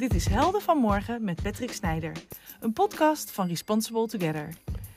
Dit 0.00 0.14
is 0.14 0.26
Helden 0.26 0.60
van 0.60 0.78
Morgen 0.78 1.24
met 1.24 1.42
Patrick 1.42 1.72
Snijder, 1.72 2.12
een 2.60 2.72
podcast 2.72 3.30
van 3.30 3.48
Responsible 3.48 4.06
Together. 4.06 4.48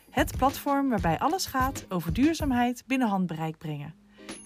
Het 0.10 0.38
platform 0.38 0.90
waarbij 0.90 1.20
alles 1.20 1.46
gaat 1.46 1.86
over 1.90 2.14
duurzaamheid 2.14 2.84
binnen 2.88 3.08
handbereik 3.08 3.58
brengen. 3.58 3.94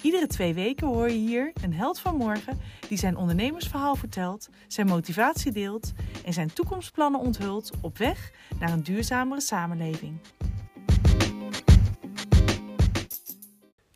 Iedere 0.02 0.28
twee 0.28 0.54
weken 0.54 0.88
hoor 0.88 1.10
je 1.10 1.18
hier 1.18 1.52
een 1.64 1.74
held 1.74 2.00
van 2.00 2.16
morgen 2.16 2.60
die 2.88 2.98
zijn 2.98 3.18
ondernemersverhaal 3.18 3.96
vertelt, 3.96 4.50
zijn 4.68 4.88
motivatie 4.88 5.52
deelt 5.52 5.94
en 6.26 6.34
zijn 6.34 6.54
toekomstplannen 6.54 7.20
onthult 7.22 7.72
op 7.82 7.98
weg 7.98 8.32
naar 8.60 8.72
een 8.72 8.84
duurzamere 8.84 9.42
samenleving. 9.42 10.20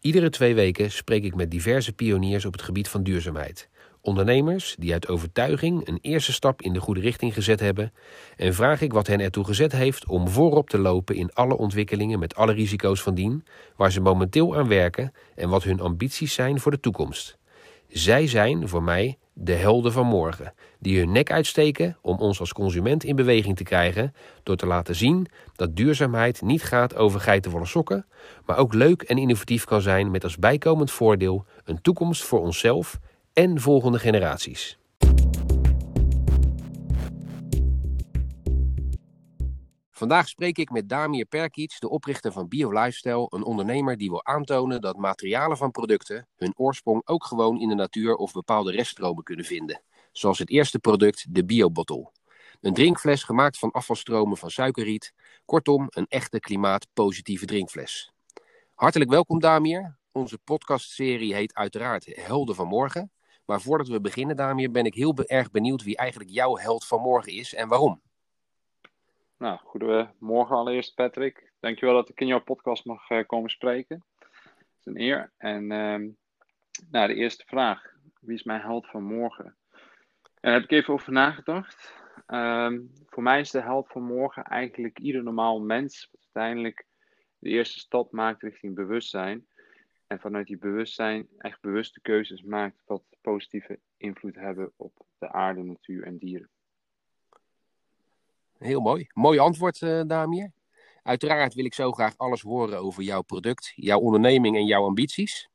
Iedere 0.02 0.30
twee 0.30 0.56
weken 0.56 0.92
spreek 0.92 1.24
ik 1.24 1.36
met 1.36 1.52
diverse 1.52 1.94
pioniers 1.94 2.46
op 2.46 2.54
het 2.54 2.62
gebied 2.62 2.88
van 2.88 3.04
duurzaamheid. 3.04 3.70
Ondernemers 4.04 4.76
die 4.80 4.94
uit 4.94 5.08
overtuiging 5.08 5.88
een 5.88 6.00
eerste 6.02 6.34
stap 6.34 6.62
in 6.62 6.74
de 6.74 6.80
goede 6.80 7.00
richting 7.02 7.34
gezet 7.34 7.60
hebben 7.60 7.94
en 8.36 8.54
vraag 8.54 8.82
ik 8.82 8.94
wat 8.94 9.08
hen 9.08 9.20
ertoe 9.20 9.46
gezet 9.46 9.72
heeft 9.72 10.08
om 10.08 10.28
voorop 10.28 10.70
te 10.70 10.78
lopen 10.78 11.16
in 11.16 11.34
alle 11.34 11.58
ontwikkelingen 11.58 12.20
met 12.20 12.36
alle 12.36 12.54
risico's 12.54 13.02
van 13.02 13.16
dien, 13.16 13.46
waar 13.76 13.92
ze 13.92 14.02
momenteel 14.02 14.56
aan 14.56 14.68
werken 14.68 15.12
en 15.36 15.50
wat 15.50 15.64
hun 15.64 15.80
ambities 15.80 16.34
zijn 16.34 16.60
voor 16.60 16.72
de 16.72 16.80
toekomst. 16.80 17.38
Zij 17.88 18.28
zijn 18.28 18.68
voor 18.68 18.84
mij 18.84 19.18
de 19.34 19.54
helden 19.54 19.92
van 19.92 20.06
morgen, 20.06 20.54
die 20.80 21.00
hun 21.00 21.12
nek 21.12 21.32
uitsteken 21.32 21.98
om 22.02 22.18
ons 22.18 22.40
als 22.40 22.54
consument 22.54 23.04
in 23.04 23.16
beweging 23.16 23.56
te 23.56 23.64
krijgen 23.64 24.14
door 24.44 24.56
te 24.56 24.66
laten 24.66 24.96
zien 24.96 25.28
dat 25.56 25.76
duurzaamheid 25.76 26.42
niet 26.42 26.64
gaat 26.64 26.96
over 26.96 27.20
geitenwolle 27.20 27.66
sokken, 27.66 28.06
maar 28.46 28.58
ook 28.58 28.74
leuk 28.74 29.02
en 29.02 29.18
innovatief 29.18 29.66
kan 29.66 29.82
zijn 29.82 30.12
met 30.12 30.24
als 30.24 30.38
bijkomend 30.38 30.92
voordeel 30.92 31.46
een 31.64 31.82
toekomst 31.82 32.24
voor 32.24 32.40
onszelf 32.40 33.00
en 33.34 33.60
volgende 33.60 34.00
generaties. 34.00 34.80
Vandaag 39.90 40.28
spreek 40.28 40.58
ik 40.58 40.70
met 40.70 40.90
Damir 40.90 41.26
Perkic, 41.26 41.80
de 41.80 41.90
oprichter 41.90 42.32
van 42.32 42.48
Bio 42.48 42.72
Lifestyle, 42.72 43.28
een 43.30 43.44
ondernemer 43.44 43.98
die 43.98 44.10
wil 44.10 44.26
aantonen 44.26 44.82
dat 44.82 44.98
materialen 44.98 45.58
van 45.58 45.72
producten 45.72 46.28
hun 46.36 46.54
oorsprong 46.56 47.02
ook 47.06 47.26
gewoon 47.26 47.60
in 47.60 47.70
de 47.70 47.76
natuur 47.76 48.16
of 48.16 48.32
bepaalde 48.32 48.72
reststromen 48.72 49.24
kunnen 49.24 49.46
vinden. 49.46 49.82
Zoals 50.12 50.40
het 50.40 50.50
eerste 50.50 50.80
product, 50.80 51.26
de 51.30 51.46
BioBottle. 51.46 52.12
Een 52.62 52.74
drinkfles 52.74 53.24
gemaakt 53.24 53.58
van 53.58 53.72
afvalstromen 53.72 54.38
van 54.38 54.52
suikerriet. 54.52 55.14
Kortom, 55.46 55.88
een 55.90 56.08
echte 56.08 56.40
klimaatpositieve 56.40 57.46
drinkfles. 57.46 58.12
Hartelijk 58.74 59.10
welkom 59.10 59.40
Damir. 59.40 59.98
Onze 60.12 60.38
podcastserie 60.38 61.34
heet 61.34 61.54
uiteraard 61.54 62.06
Helden 62.16 62.56
van 62.56 62.68
Morgen. 62.68 63.12
Maar 63.52 63.62
voordat 63.62 63.88
we 63.88 64.02
beginnen, 64.02 64.36
Damir, 64.36 64.72
ben 64.72 64.86
ik 64.86 64.94
heel 64.94 65.16
erg 65.18 65.52
benieuwd 65.52 65.84
wie 65.84 65.98
eigenlijk 65.98 66.30
jouw 66.30 66.58
held 66.58 66.86
van 66.86 67.02
morgen 67.02 67.32
is 67.32 67.54
en 67.54 67.68
waarom. 67.68 68.02
Nou, 69.38 69.60
goedemorgen 69.64 70.56
allereerst, 70.56 70.96
Patrick. 70.96 71.52
Dankjewel 71.60 71.96
dat 71.96 72.10
ik 72.10 72.22
in 72.22 72.28
jouw 72.28 72.42
podcast 72.42 72.86
mag 72.86 73.10
uh, 73.10 73.26
komen 73.26 73.50
spreken. 73.50 74.04
Het 74.20 74.78
is 74.80 74.86
een 74.86 75.02
eer. 75.02 75.32
En 75.38 75.64
uh, 75.64 76.10
nou, 76.92 77.08
de 77.08 77.14
eerste 77.14 77.44
vraag. 77.48 77.84
Wie 78.20 78.36
is 78.36 78.44
mijn 78.44 78.62
held 78.62 78.88
van 78.88 79.04
morgen? 79.04 79.46
En 79.46 79.56
daar 80.42 80.54
heb 80.54 80.64
ik 80.64 80.72
even 80.72 80.94
over 80.94 81.12
nagedacht. 81.12 81.94
Um, 82.28 82.92
voor 83.06 83.24
mij 83.24 83.40
is 83.40 83.52
de 83.52 83.62
held 83.62 83.88
van 83.88 84.04
morgen 84.04 84.44
eigenlijk 84.44 85.00
ieder 85.00 85.24
normaal 85.24 85.62
mens. 85.62 86.10
Wat 86.12 86.22
uiteindelijk 86.34 86.86
de 87.40 87.50
eerste 87.50 87.80
stap 87.80 88.12
maakt 88.12 88.42
richting 88.42 88.76
bewustzijn. 88.76 89.48
En 90.12 90.20
vanuit 90.20 90.48
die 90.48 90.58
bewustzijn 90.58 91.28
echt 91.38 91.62
bewuste 91.62 92.02
keuzes 92.02 92.42
maakt 92.42 92.82
wat 92.86 93.04
positieve 93.22 93.80
invloed 93.98 94.36
hebben 94.36 94.72
op 94.76 95.06
de 95.18 95.32
aarde, 95.32 95.64
natuur 95.64 96.04
en 96.04 96.18
dieren. 96.18 96.50
Heel 98.58 98.80
mooi. 98.80 99.08
Mooi 99.14 99.40
antwoord, 99.40 99.82
uh, 99.82 100.02
Damir. 100.08 100.52
Uiteraard 101.04 101.54
wil 101.54 101.66
ik 101.66 101.74
zo 101.74 101.92
graag 101.92 102.18
alles 102.18 102.42
horen 102.42 102.80
over 102.80 103.04
jouw 103.04 103.22
product, 103.22 103.74
jouw 103.76 104.00
onderneming 104.00 104.56
en 104.56 104.66
jouw 104.66 104.84
ambities. 104.84 105.50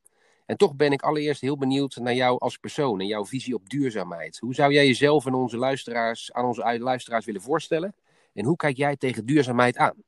En 0.45 0.57
toch 0.57 0.75
ben 0.75 0.91
ik 0.91 1.01
allereerst 1.01 1.41
heel 1.41 1.57
benieuwd 1.57 1.95
naar 1.95 2.15
jou 2.15 2.39
als 2.39 2.57
persoon 2.57 2.99
en 2.99 3.07
jouw 3.07 3.25
visie 3.25 3.55
op 3.55 3.69
duurzaamheid. 3.69 4.37
Hoe 4.39 4.53
zou 4.53 4.73
jij 4.73 4.85
jezelf 4.85 5.25
en 5.25 5.33
onze 5.33 5.57
luisteraars, 5.57 6.33
aan 6.33 6.45
onze 6.45 6.79
luisteraars 6.79 7.25
willen 7.25 7.41
voorstellen? 7.41 7.95
En 8.33 8.45
hoe 8.45 8.55
kijk 8.55 8.77
jij 8.77 8.95
tegen 8.95 9.25
duurzaamheid 9.25 9.77
aan? 9.77 10.03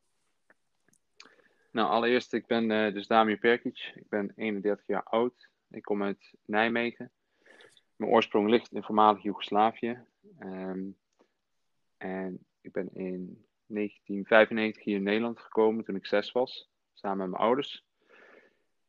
Nou, 1.71 1.89
allereerst, 1.89 2.33
ik 2.33 2.47
ben 2.47 2.69
uh, 2.69 2.93
dus 2.93 3.07
Damir 3.07 3.37
Perkic. 3.37 3.91
Ik 3.95 4.09
ben 4.09 4.31
31 4.35 4.87
jaar 4.87 5.03
oud. 5.03 5.49
Ik 5.69 5.81
kom 5.81 6.03
uit 6.03 6.33
Nijmegen. 6.45 7.11
Mijn 7.95 8.11
oorsprong 8.11 8.49
ligt 8.49 8.71
in 8.71 8.83
voormalig 8.83 9.23
Joegoslavië. 9.23 10.05
Um, 10.39 10.97
en 11.97 12.45
ik 12.61 12.71
ben 12.71 12.89
in 12.93 13.45
1995 13.65 14.83
hier 14.83 14.95
in 14.95 15.03
Nederland 15.03 15.39
gekomen 15.39 15.83
toen 15.83 15.95
ik 15.95 16.05
zes 16.05 16.31
was, 16.31 16.69
samen 16.93 17.17
met 17.17 17.29
mijn 17.29 17.41
ouders. 17.41 17.85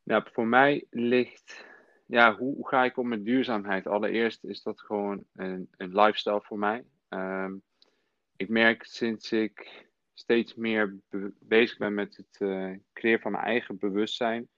Nou, 0.03 0.23
voor 0.33 0.47
mij 0.47 0.87
ligt, 0.91 1.67
ja, 2.07 2.37
hoe, 2.37 2.69
ga 2.69 2.85
ik 2.85 2.97
om 2.97 3.09
met 3.09 3.25
duurzaamheid? 3.25 3.87
Allereerst 3.87 4.45
is 4.45 4.63
dat 4.63 4.81
gewoon 4.81 5.25
een, 5.35 5.69
een 5.77 5.95
lifestyle 5.95 6.41
voor 6.43 6.59
mij. 6.59 6.85
Um, 7.09 7.63
ik 8.37 8.49
merk 8.49 8.85
sinds 8.85 9.33
ik 9.33 9.89
steeds 10.21 10.55
meer 10.55 10.97
bezig 11.39 11.79
ben 11.79 11.95
met 11.95 12.17
het 12.17 12.37
uh, 12.39 12.77
creëren 12.93 13.21
van 13.21 13.33
mijn 13.33 13.45
eigen 13.45 13.79
bewustzijn 13.79 14.49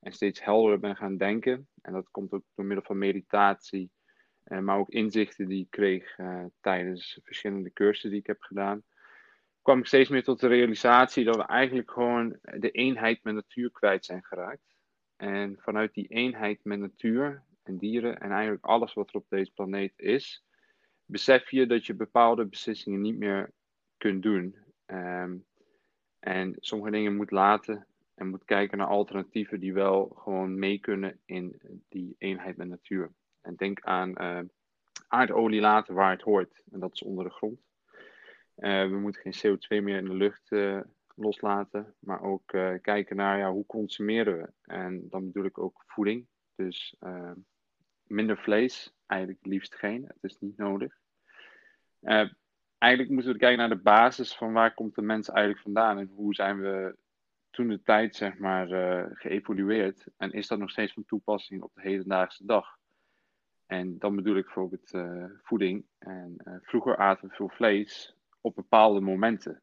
en 0.00 0.12
steeds 0.12 0.44
helderder 0.44 0.78
ben 0.78 0.96
gaan 0.96 1.16
denken. 1.16 1.68
En 1.82 1.92
dat 1.92 2.10
komt 2.10 2.32
ook 2.32 2.44
door 2.54 2.64
middel 2.64 2.84
van 2.84 2.98
meditatie, 2.98 3.90
uh, 4.44 4.58
maar 4.58 4.78
ook 4.78 4.88
inzichten 4.90 5.48
die 5.48 5.62
ik 5.62 5.70
kreeg 5.70 6.18
uh, 6.18 6.44
tijdens 6.60 7.20
verschillende 7.22 7.72
cursussen 7.72 8.10
die 8.10 8.18
ik 8.18 8.26
heb 8.26 8.42
gedaan. 8.42 8.82
kwam 9.62 9.78
ik 9.78 9.86
steeds 9.86 10.08
meer 10.08 10.24
tot 10.24 10.40
de 10.40 10.46
realisatie 10.46 11.24
dat 11.24 11.36
we 11.36 11.46
eigenlijk 11.46 11.90
gewoon 11.90 12.38
de 12.40 12.70
eenheid 12.70 13.22
met 13.22 13.34
natuur 13.34 13.70
kwijt 13.70 14.04
zijn 14.04 14.24
geraakt. 14.24 14.76
En 15.16 15.56
vanuit 15.60 15.94
die 15.94 16.06
eenheid 16.06 16.64
met 16.64 16.78
natuur 16.78 17.42
en 17.62 17.78
dieren 17.78 18.20
en 18.20 18.30
eigenlijk 18.30 18.64
alles 18.64 18.92
wat 18.92 19.08
er 19.08 19.14
op 19.14 19.26
deze 19.28 19.52
planeet 19.54 19.92
is, 19.96 20.44
besef 21.04 21.50
je 21.50 21.66
dat 21.66 21.86
je 21.86 21.94
bepaalde 21.94 22.46
beslissingen 22.46 23.00
niet 23.00 23.18
meer 23.18 23.52
kunt 23.96 24.22
doen. 24.22 24.66
Um, 24.92 25.46
en 26.18 26.56
sommige 26.58 26.90
dingen 26.90 27.16
moet 27.16 27.30
laten 27.30 27.86
en 28.14 28.28
moet 28.28 28.44
kijken 28.44 28.78
naar 28.78 28.86
alternatieven 28.86 29.60
die 29.60 29.72
wel 29.72 30.08
gewoon 30.08 30.58
mee 30.58 30.78
kunnen 30.78 31.20
in 31.24 31.60
die 31.88 32.14
eenheid 32.18 32.56
met 32.56 32.68
natuur. 32.68 33.10
En 33.40 33.54
denk 33.54 33.80
aan 33.80 34.14
uh, 34.20 34.40
aardolie 35.08 35.60
laten 35.60 35.94
waar 35.94 36.10
het 36.10 36.22
hoort, 36.22 36.62
en 36.70 36.80
dat 36.80 36.92
is 36.92 37.02
onder 37.02 37.24
de 37.24 37.30
grond. 37.30 37.60
Uh, 38.56 38.88
we 38.90 38.98
moeten 38.98 39.32
geen 39.32 39.56
CO2 39.56 39.84
meer 39.84 39.96
in 39.96 40.04
de 40.04 40.14
lucht 40.14 40.50
uh, 40.50 40.80
loslaten, 41.14 41.94
maar 41.98 42.22
ook 42.22 42.46
kijken 42.82 43.16
naar 43.16 43.38
ja, 43.38 43.50
hoe 43.50 43.66
consumeren 43.66 44.38
we. 44.38 44.52
En 44.62 45.08
dan 45.08 45.26
bedoel 45.26 45.44
ik 45.44 45.58
ook 45.58 45.84
voeding. 45.86 46.26
Dus 46.54 46.96
minder 48.02 48.38
vlees, 48.38 48.94
eigenlijk 49.06 49.46
liefst 49.46 49.74
geen, 49.74 50.04
het 50.04 50.22
is 50.30 50.38
niet 50.38 50.56
nodig 50.56 50.98
eigenlijk 52.78 53.12
moeten 53.12 53.32
we 53.32 53.38
kijken 53.38 53.58
naar 53.58 53.68
de 53.68 53.82
basis 53.82 54.34
van 54.34 54.52
waar 54.52 54.74
komt 54.74 54.94
de 54.94 55.02
mens 55.02 55.28
eigenlijk 55.30 55.62
vandaan 55.62 55.98
en 55.98 56.10
hoe 56.14 56.34
zijn 56.34 56.60
we 56.60 56.96
toen 57.50 57.68
de 57.68 57.82
tijd 57.82 58.16
zeg 58.16 58.38
maar 58.38 58.70
uh, 58.70 59.04
geëvolueerd 59.12 60.06
en 60.16 60.32
is 60.32 60.46
dat 60.46 60.58
nog 60.58 60.70
steeds 60.70 60.92
van 60.92 61.04
toepassing 61.04 61.62
op 61.62 61.70
de 61.74 61.80
hedendaagse 61.80 62.46
dag. 62.46 62.76
En 63.66 63.98
dan 63.98 64.16
bedoel 64.16 64.36
ik 64.36 64.44
bijvoorbeeld 64.44 64.94
uh, 64.94 65.24
voeding. 65.42 65.86
En 65.98 66.34
uh, 66.44 66.54
vroeger 66.62 66.96
aten 66.96 67.28
we 67.28 67.34
veel 67.34 67.48
vlees 67.48 68.16
op 68.40 68.54
bepaalde 68.54 69.00
momenten, 69.00 69.62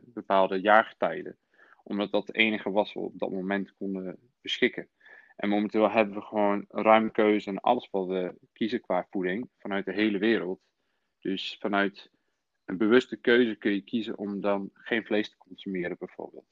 bepaalde 0.00 0.60
jaargetijden, 0.60 1.38
omdat 1.82 2.10
dat 2.10 2.26
het 2.26 2.36
enige 2.36 2.70
was 2.70 2.92
wat 2.92 3.02
we 3.02 3.08
op 3.08 3.18
dat 3.18 3.30
moment 3.30 3.74
konden 3.76 4.18
beschikken. 4.40 4.88
En 5.36 5.48
momenteel 5.48 5.90
hebben 5.90 6.14
we 6.14 6.20
gewoon 6.20 6.64
ruime 6.68 7.10
keuze 7.10 7.50
en 7.50 7.60
alles 7.60 7.88
wat 7.90 8.06
we 8.06 8.34
kiezen 8.52 8.80
qua 8.80 9.06
voeding 9.10 9.48
vanuit 9.58 9.84
de 9.84 9.92
hele 9.92 10.18
wereld. 10.18 10.60
Dus 11.18 11.56
vanuit 11.60 12.10
een 12.64 12.76
bewuste 12.76 13.16
keuze 13.16 13.54
kun 13.54 13.72
je 13.72 13.80
kiezen 13.80 14.18
om 14.18 14.40
dan 14.40 14.70
geen 14.74 15.04
vlees 15.04 15.30
te 15.30 15.36
consumeren, 15.36 15.96
bijvoorbeeld. 15.98 16.46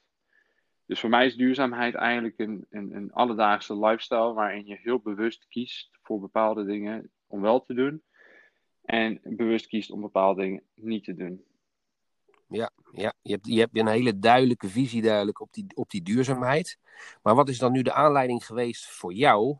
Dus 0.86 1.00
voor 1.00 1.10
mij 1.10 1.26
is 1.26 1.36
duurzaamheid 1.36 1.94
eigenlijk 1.94 2.38
een, 2.38 2.66
een, 2.70 2.94
een 2.94 3.12
alledaagse 3.12 3.78
lifestyle 3.78 4.32
waarin 4.32 4.66
je 4.66 4.78
heel 4.82 4.98
bewust 4.98 5.46
kiest 5.48 5.88
voor 6.02 6.20
bepaalde 6.20 6.64
dingen 6.64 7.10
om 7.26 7.40
wel 7.40 7.62
te 7.62 7.74
doen. 7.74 8.02
En 8.84 9.20
bewust 9.22 9.66
kiest 9.66 9.90
om 9.90 10.00
bepaalde 10.00 10.42
dingen 10.42 10.62
niet 10.74 11.04
te 11.04 11.14
doen. 11.14 11.44
Ja, 12.48 12.70
ja. 12.92 13.12
Je, 13.22 13.32
hebt, 13.32 13.46
je 13.46 13.58
hebt 13.58 13.78
een 13.78 13.86
hele 13.86 14.18
duidelijke 14.18 14.68
visie 14.68 15.02
duidelijk 15.02 15.40
op 15.40 15.52
die, 15.52 15.66
op 15.74 15.90
die 15.90 16.02
duurzaamheid. 16.02 16.78
Maar 17.22 17.34
wat 17.34 17.48
is 17.48 17.58
dan 17.58 17.72
nu 17.72 17.82
de 17.82 17.92
aanleiding 17.92 18.46
geweest 18.46 18.86
voor 18.86 19.12
jou 19.12 19.58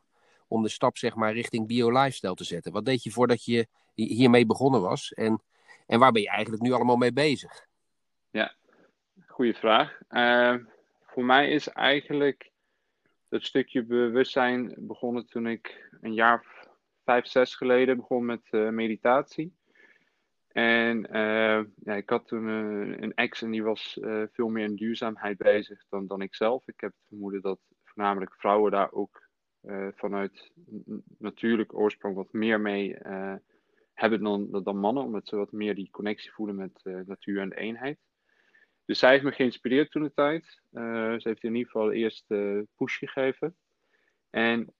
om 0.48 0.62
de 0.62 0.68
stap 0.68 0.96
zeg 0.96 1.14
maar, 1.14 1.32
richting 1.32 1.66
bio-lifestyle 1.66 2.34
te 2.34 2.44
zetten? 2.44 2.72
Wat 2.72 2.84
deed 2.84 3.02
je 3.02 3.10
voordat 3.10 3.44
je 3.44 3.66
hiermee 3.94 4.46
begonnen 4.46 4.80
was? 4.80 5.12
En 5.12 5.42
en 5.90 5.98
waar 5.98 6.12
ben 6.12 6.22
je 6.22 6.30
eigenlijk 6.30 6.62
nu 6.62 6.72
allemaal 6.72 6.96
mee 6.96 7.12
bezig? 7.12 7.66
Ja, 8.30 8.54
goede 9.26 9.54
vraag. 9.54 9.98
Uh, 10.10 10.54
voor 11.02 11.24
mij 11.24 11.50
is 11.50 11.68
eigenlijk 11.68 12.50
dat 13.28 13.42
stukje 13.42 13.84
bewustzijn 13.84 14.74
begonnen 14.78 15.26
toen 15.26 15.46
ik 15.46 15.90
een 16.00 16.14
jaar 16.14 16.66
vijf, 17.04 17.26
zes 17.26 17.54
geleden 17.54 17.96
begon 17.96 18.24
met 18.24 18.48
uh, 18.50 18.68
meditatie. 18.68 19.58
En 20.48 21.06
ja, 21.84 21.94
ik 21.94 22.10
had 22.10 22.26
toen 22.26 22.46
een 22.46 23.14
ex 23.14 23.42
en 23.42 23.50
die 23.50 23.62
was 23.62 23.98
veel 24.32 24.48
meer 24.48 24.64
in 24.64 24.76
duurzaamheid 24.76 25.38
bezig 25.38 25.84
dan, 25.88 26.06
dan 26.06 26.22
ik 26.22 26.34
zelf. 26.34 26.68
Ik 26.68 26.80
heb 26.80 26.90
het 26.90 27.06
vermoeden 27.08 27.42
dat 27.42 27.58
voornamelijk 27.84 28.34
vrouwen 28.34 28.70
daar 28.70 28.92
ook 28.92 29.28
vanuit 29.94 30.52
natuurlijk 31.18 31.74
oorsprong 31.74 32.14
wat 32.14 32.32
meer 32.32 32.60
mee 32.60 32.98
hebben 34.00 34.22
dan, 34.22 34.62
dan 34.62 34.76
mannen, 34.76 35.02
omdat 35.02 35.28
ze 35.28 35.36
wat 35.36 35.52
meer 35.52 35.74
die 35.74 35.90
connectie 35.90 36.32
voelen 36.32 36.56
met 36.56 36.80
natuur 37.06 37.40
en 37.40 37.48
de 37.48 37.56
eenheid. 37.56 37.98
Dus 38.84 38.98
zij 38.98 39.10
heeft 39.10 39.24
me 39.24 39.32
geïnspireerd 39.32 39.90
toen 39.90 40.02
de 40.02 40.12
tijd. 40.14 40.60
Uh, 40.72 41.12
ze 41.18 41.28
heeft 41.28 41.44
in 41.44 41.54
ieder 41.54 41.70
geval 41.70 41.86
de 41.88 41.94
eerste 41.94 42.66
push 42.76 42.98
gegeven. 42.98 43.56
En 44.30 44.74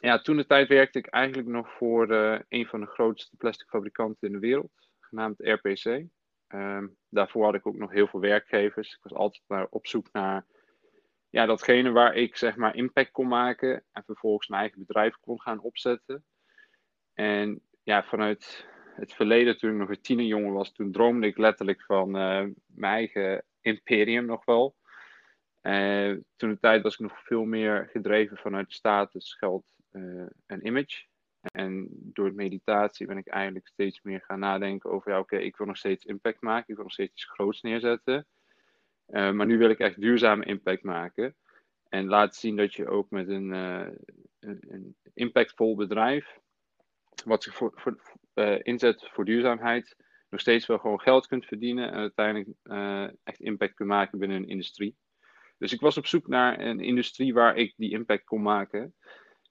ja, 0.00 0.18
toen 0.18 0.36
de 0.36 0.46
tijd 0.46 0.68
werkte 0.68 0.98
ik 0.98 1.06
eigenlijk 1.06 1.48
nog 1.48 1.72
voor 1.72 2.10
uh, 2.10 2.38
een 2.48 2.66
van 2.66 2.80
de 2.80 2.86
grootste 2.86 3.36
plastic 3.36 3.68
fabrikanten 3.68 4.28
in 4.28 4.32
de 4.32 4.38
wereld, 4.38 4.88
genaamd 5.00 5.40
RPC. 5.40 6.06
Ehm, 6.46 6.88
daarvoor 7.08 7.44
had 7.44 7.54
ik 7.54 7.66
ook 7.66 7.76
nog 7.76 7.90
heel 7.90 8.06
veel 8.06 8.20
werkgevers. 8.20 8.92
Ik 8.92 9.02
was 9.02 9.12
altijd 9.12 9.42
maar 9.46 9.66
op 9.70 9.86
zoek 9.86 10.08
naar 10.12 10.46
ja, 11.30 11.46
datgene 11.46 11.90
waar 11.90 12.14
ik 12.14 12.36
zeg 12.36 12.56
maar 12.56 12.76
impact 12.76 13.10
kon 13.10 13.28
maken 13.28 13.84
en 13.92 14.04
vervolgens 14.04 14.48
mijn 14.48 14.60
eigen 14.60 14.78
bedrijf 14.78 15.16
kon 15.20 15.40
gaan 15.40 15.60
opzetten. 15.60 16.24
En 17.14 17.62
ja, 17.82 18.04
vanuit 18.04 18.66
het 18.96 19.12
verleden, 19.12 19.58
toen 19.58 19.70
ik 19.70 19.76
nog 19.76 19.88
een 19.88 20.00
tienerjongen 20.00 20.52
was, 20.52 20.72
toen 20.72 20.92
droomde 20.92 21.26
ik 21.26 21.38
letterlijk 21.38 21.82
van 21.82 22.16
uh, 22.16 22.46
mijn 22.66 22.92
eigen 22.92 23.44
imperium 23.60 24.24
nog 24.24 24.44
wel. 24.44 24.76
Uh, 25.62 26.16
toen 26.36 26.50
de 26.50 26.58
tijd 26.58 26.82
was 26.82 26.92
ik 26.92 27.00
nog 27.00 27.24
veel 27.24 27.44
meer 27.44 27.88
gedreven 27.92 28.36
vanuit 28.36 28.72
status, 28.72 29.34
geld 29.34 29.64
uh, 29.92 30.26
en 30.46 30.66
image. 30.66 31.04
En 31.40 31.88
door 31.90 32.34
meditatie 32.34 33.06
ben 33.06 33.16
ik 33.16 33.26
eigenlijk 33.26 33.66
steeds 33.68 34.02
meer 34.02 34.20
gaan 34.20 34.38
nadenken 34.38 34.90
over, 34.90 35.12
ja 35.12 35.18
oké, 35.18 35.36
ik 35.36 35.56
wil 35.56 35.66
nog 35.66 35.76
steeds 35.76 36.04
impact 36.04 36.40
maken, 36.40 36.68
ik 36.68 36.74
wil 36.74 36.84
nog 36.84 36.92
steeds 36.92 37.12
iets 37.12 37.24
groots 37.24 37.60
neerzetten. 37.60 38.26
maar 39.06 39.46
nu 39.46 39.58
wil 39.58 39.70
ik 39.70 39.78
echt 39.78 40.00
duurzame 40.00 40.44
impact 40.44 40.82
maken. 40.82 41.36
En 41.88 42.06
laten 42.06 42.40
zien 42.40 42.56
dat 42.56 42.74
je 42.74 42.88
ook 42.88 43.10
met 43.10 43.28
een, 43.28 43.50
een 44.40 44.96
impactvol 45.14 45.76
bedrijf 45.76 46.40
wat 47.24 47.42
zich 47.42 47.54
voor, 47.54 47.72
voor 47.74 48.00
uh, 48.34 48.58
inzet 48.62 49.08
voor 49.12 49.24
duurzaamheid, 49.24 49.96
nog 50.28 50.40
steeds 50.40 50.66
wel 50.66 50.78
gewoon 50.78 51.00
geld 51.00 51.26
kunt 51.26 51.46
verdienen 51.46 51.92
en 51.92 51.98
uiteindelijk 51.98 52.48
uh, 52.64 53.08
echt 53.24 53.40
impact 53.40 53.74
kunt 53.74 53.88
maken 53.88 54.18
binnen 54.18 54.36
een 54.36 54.48
industrie. 54.48 54.96
Dus 55.58 55.72
ik 55.72 55.80
was 55.80 55.96
op 55.96 56.06
zoek 56.06 56.26
naar 56.26 56.60
een 56.60 56.80
industrie 56.80 57.34
waar 57.34 57.56
ik 57.56 57.74
die 57.76 57.90
impact 57.90 58.24
kon 58.24 58.42
maken. 58.42 58.94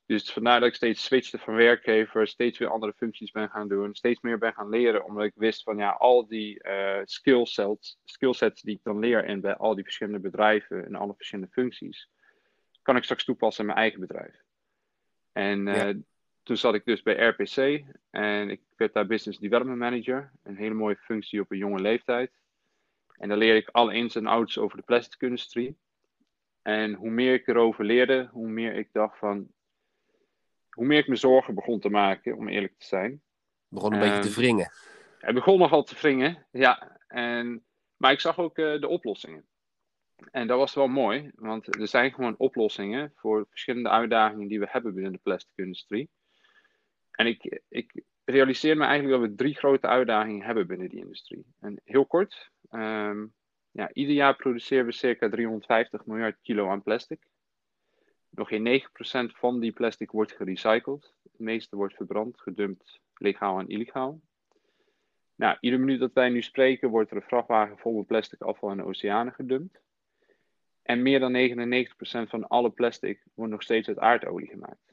Dus 0.06 0.31
vandaar 0.31 0.59
dat 0.59 0.69
ik 0.69 0.75
steeds 0.75 1.03
switchte 1.03 1.38
van 1.38 1.53
werkgever, 1.53 2.27
steeds 2.27 2.57
weer 2.57 2.68
andere 2.68 2.94
functies 2.94 3.31
ben 3.31 3.50
gaan 3.50 3.68
doen, 3.68 3.95
steeds 3.95 4.21
meer 4.21 4.38
ben 4.38 4.53
gaan 4.53 4.69
leren, 4.69 5.06
omdat 5.06 5.24
ik 5.24 5.33
wist 5.35 5.63
van 5.63 5.77
ja, 5.77 5.89
al 5.89 6.27
die 6.27 6.67
uh, 6.67 7.00
skillsets, 7.03 8.00
skillsets 8.03 8.62
die 8.62 8.75
ik 8.75 8.83
dan 8.83 9.00
leer 9.00 9.25
in 9.25 9.41
bij 9.41 9.56
al 9.56 9.75
die 9.75 9.83
verschillende 9.83 10.19
bedrijven 10.19 10.85
en 10.85 10.95
alle 10.95 11.13
verschillende 11.15 11.51
functies, 11.51 12.09
kan 12.81 12.95
ik 12.95 13.03
straks 13.03 13.24
toepassen 13.24 13.62
in 13.62 13.69
mijn 13.69 13.79
eigen 13.79 14.00
bedrijf. 14.00 14.44
En 15.31 15.67
uh, 15.67 15.89
toen 16.43 16.57
zat 16.57 16.73
ik 16.73 16.85
dus 16.85 17.01
bij 17.01 17.27
RPC 17.27 17.83
en 18.09 18.49
ik 18.49 18.61
werd 18.75 18.93
daar 18.93 19.07
Business 19.07 19.39
Development 19.39 19.77
Manager. 19.77 20.31
Een 20.43 20.57
hele 20.57 20.73
mooie 20.73 20.95
functie 20.95 21.41
op 21.41 21.51
een 21.51 21.57
jonge 21.57 21.81
leeftijd. 21.81 22.31
En 23.17 23.29
daar 23.29 23.38
leerde 23.38 23.59
ik 23.59 23.69
alle 23.69 23.93
ins 23.93 24.15
en 24.15 24.25
outs 24.25 24.57
over 24.57 24.77
de 24.77 24.83
plastic 24.83 25.21
industrie. 25.21 25.77
En 26.61 26.93
hoe 26.93 27.09
meer 27.09 27.33
ik 27.33 27.47
erover 27.47 27.85
leerde, 27.85 28.29
hoe 28.31 28.47
meer 28.47 28.73
ik 28.73 28.89
dacht 28.91 29.17
van. 29.17 29.47
Hoe 30.69 30.85
meer 30.85 30.99
ik 30.99 31.07
me 31.07 31.15
zorgen 31.15 31.55
begon 31.55 31.79
te 31.79 31.89
maken, 31.89 32.38
om 32.38 32.47
eerlijk 32.47 32.73
te 32.77 32.85
zijn. 32.85 33.21
Begon 33.67 33.93
een 33.93 33.99
beetje 33.99 34.29
te 34.29 34.39
wringen. 34.39 34.71
Het 35.19 35.35
begon 35.35 35.59
nogal 35.59 35.83
te 35.83 35.95
wringen, 35.95 36.45
ja. 36.51 36.97
En, 37.07 37.63
maar 37.97 38.11
ik 38.11 38.19
zag 38.19 38.38
ook 38.38 38.57
uh, 38.57 38.81
de 38.81 38.88
oplossingen. 38.88 39.45
En 40.31 40.47
dat 40.47 40.57
was 40.57 40.73
wel 40.73 40.88
mooi, 40.88 41.31
want 41.35 41.75
er 41.75 41.88
zijn 41.88 42.13
gewoon 42.13 42.35
oplossingen 42.38 43.13
voor 43.15 43.45
verschillende 43.49 43.89
uitdagingen 43.89 44.47
die 44.47 44.59
we 44.59 44.67
hebben 44.69 44.93
binnen 44.93 45.11
de 45.11 45.19
plastic 45.23 45.51
industrie. 45.55 46.09
En 47.11 47.27
ik, 47.27 47.61
ik 47.69 48.03
realiseer 48.25 48.77
me 48.77 48.85
eigenlijk 48.85 49.19
dat 49.19 49.29
we 49.29 49.35
drie 49.35 49.55
grote 49.55 49.87
uitdagingen 49.87 50.45
hebben 50.45 50.67
binnen 50.67 50.89
die 50.89 50.99
industrie. 50.99 51.45
En 51.59 51.81
heel 51.83 52.05
kort, 52.05 52.51
ehm, 52.69 53.25
ja, 53.71 53.89
ieder 53.93 54.13
jaar 54.13 54.35
produceren 54.35 54.85
we 54.85 54.91
circa 54.91 55.29
350 55.29 56.05
miljard 56.05 56.37
kilo 56.41 56.69
aan 56.69 56.81
plastic. 56.81 57.19
Nog 58.29 58.47
geen 58.47 58.63
9% 58.63 59.37
van 59.37 59.59
die 59.59 59.71
plastic 59.71 60.11
wordt 60.11 60.31
gerecycled. 60.31 61.13
Het 61.23 61.39
meeste 61.39 61.75
wordt 61.75 61.95
verbrand, 61.95 62.41
gedumpt, 62.41 62.99
legaal 63.13 63.59
en 63.59 63.67
illegaal. 63.67 64.21
Nou, 65.35 65.57
iedere 65.59 65.81
minuut 65.81 65.99
dat 65.99 66.13
wij 66.13 66.29
nu 66.29 66.41
spreken, 66.41 66.89
wordt 66.89 67.11
er 67.11 67.15
een 67.15 67.21
vrachtwagen 67.21 67.77
vol 67.77 67.97
met 67.97 68.07
plastic 68.07 68.41
afval 68.41 68.71
in 68.71 68.77
de 68.77 68.83
oceanen 68.83 69.33
gedumpt. 69.33 69.81
En 70.81 71.01
meer 71.01 71.19
dan 71.19 71.31
99% 71.31 72.29
van 72.29 72.47
alle 72.47 72.69
plastic 72.69 73.23
wordt 73.33 73.51
nog 73.51 73.61
steeds 73.61 73.87
uit 73.87 73.99
aardolie 73.99 74.47
gemaakt. 74.47 74.90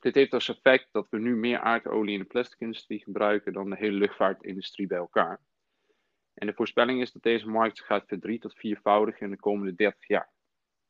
Dit 0.00 0.14
heeft 0.14 0.32
als 0.32 0.48
effect 0.48 0.88
dat 0.92 1.06
we 1.10 1.18
nu 1.18 1.36
meer 1.36 1.58
aardolie 1.58 2.12
in 2.12 2.18
de 2.18 2.24
plasticindustrie 2.24 3.02
gebruiken 3.02 3.52
dan 3.52 3.70
de 3.70 3.76
hele 3.76 3.96
luchtvaartindustrie 3.96 4.86
bij 4.86 4.98
elkaar. 4.98 5.40
En 6.34 6.46
de 6.46 6.54
voorspelling 6.54 7.00
is 7.00 7.12
dat 7.12 7.22
deze 7.22 7.48
markt 7.48 7.80
gaat 7.80 8.06
verdrie 8.06 8.38
tot 8.38 8.54
viervoudigen 8.54 9.20
in 9.26 9.30
de 9.30 9.40
komende 9.40 9.74
30 9.74 10.08
jaar. 10.08 10.30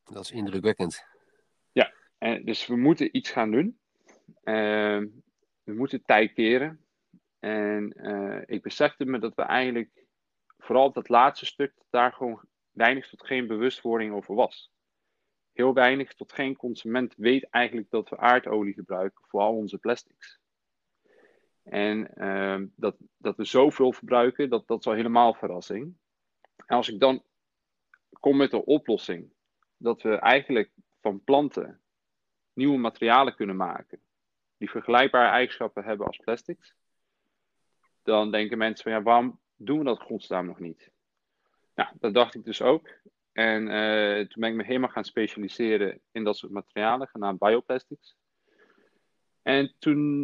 Dat 0.04 0.24
is 0.24 0.30
indrukwekkend. 0.30 1.04
Ja, 1.72 1.92
en 2.18 2.44
dus 2.44 2.66
we 2.66 2.76
moeten 2.76 3.16
iets 3.16 3.30
gaan 3.30 3.50
doen. 3.50 3.78
Uh, 4.44 5.02
we 5.62 5.74
moeten 5.74 6.04
tijd 6.04 6.32
keren. 6.32 6.84
En 7.38 7.92
uh, 7.96 8.42
ik 8.46 8.62
besefte 8.62 9.04
me 9.04 9.18
dat 9.18 9.34
we 9.34 9.42
eigenlijk, 9.42 10.04
vooral 10.58 10.92
dat 10.92 11.08
laatste 11.08 11.46
stuk, 11.46 11.72
daar 11.90 12.12
gewoon 12.12 12.40
weinig 12.70 13.08
tot 13.08 13.26
geen 13.26 13.46
bewustwording 13.46 14.12
over 14.12 14.34
was 14.34 14.70
heel 15.58 15.74
weinig 15.74 16.14
tot 16.14 16.32
geen 16.32 16.56
consument 16.56 17.14
weet 17.16 17.50
eigenlijk 17.50 17.90
dat 17.90 18.08
we 18.08 18.16
aardolie 18.16 18.74
gebruiken 18.74 19.24
voor 19.26 19.40
al 19.40 19.54
onze 19.54 19.78
plastics. 19.78 20.38
En 21.62 22.10
uh, 22.16 22.62
dat, 22.76 22.96
dat 23.16 23.36
we 23.36 23.44
zoveel 23.44 23.92
verbruiken, 23.92 24.50
dat, 24.50 24.66
dat 24.66 24.78
is 24.78 24.86
al 24.86 24.92
helemaal 24.92 25.34
verrassing. 25.34 25.96
En 26.66 26.76
als 26.76 26.88
ik 26.88 27.00
dan 27.00 27.22
kom 28.20 28.36
met 28.36 28.50
de 28.50 28.64
oplossing 28.64 29.32
dat 29.76 30.02
we 30.02 30.14
eigenlijk 30.14 30.70
van 31.00 31.24
planten 31.24 31.80
nieuwe 32.52 32.78
materialen 32.78 33.34
kunnen 33.34 33.56
maken 33.56 34.00
die 34.56 34.70
vergelijkbare 34.70 35.30
eigenschappen 35.30 35.84
hebben 35.84 36.06
als 36.06 36.16
plastics, 36.16 36.74
dan 38.02 38.30
denken 38.30 38.58
mensen 38.58 38.82
van 38.84 38.92
ja, 38.92 39.02
waarom 39.02 39.40
doen 39.56 39.78
we 39.78 39.84
dat 39.84 40.02
godsnaam 40.02 40.46
nog 40.46 40.58
niet? 40.58 40.90
Nou, 41.74 41.88
dat 42.00 42.14
dacht 42.14 42.34
ik 42.34 42.44
dus 42.44 42.62
ook. 42.62 42.88
En 43.38 43.62
uh, 43.66 44.26
toen 44.26 44.40
ben 44.40 44.50
ik 44.50 44.56
me 44.56 44.64
helemaal 44.64 44.88
gaan 44.88 45.04
specialiseren 45.04 46.00
in 46.12 46.24
dat 46.24 46.36
soort 46.36 46.52
materialen, 46.52 47.08
genaamd 47.08 47.38
bioplastics. 47.38 48.16
En 49.42 49.74
toen 49.78 50.22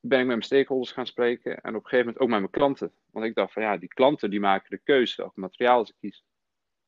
ben 0.00 0.18
ik 0.18 0.26
met 0.26 0.36
mijn 0.36 0.42
stakeholders 0.42 0.92
gaan 0.92 1.06
spreken 1.06 1.60
en 1.60 1.74
op 1.74 1.82
een 1.82 1.88
gegeven 1.88 1.98
moment 1.98 2.18
ook 2.18 2.28
met 2.28 2.38
mijn 2.38 2.50
klanten. 2.50 2.92
Want 3.10 3.26
ik 3.26 3.34
dacht 3.34 3.52
van 3.52 3.62
ja, 3.62 3.76
die 3.76 3.88
klanten 3.88 4.30
die 4.30 4.40
maken 4.40 4.70
de 4.70 4.78
keuze 4.78 5.16
welke 5.16 5.40
materialen 5.40 5.86
ze 5.86 5.94
kiezen. 6.00 6.24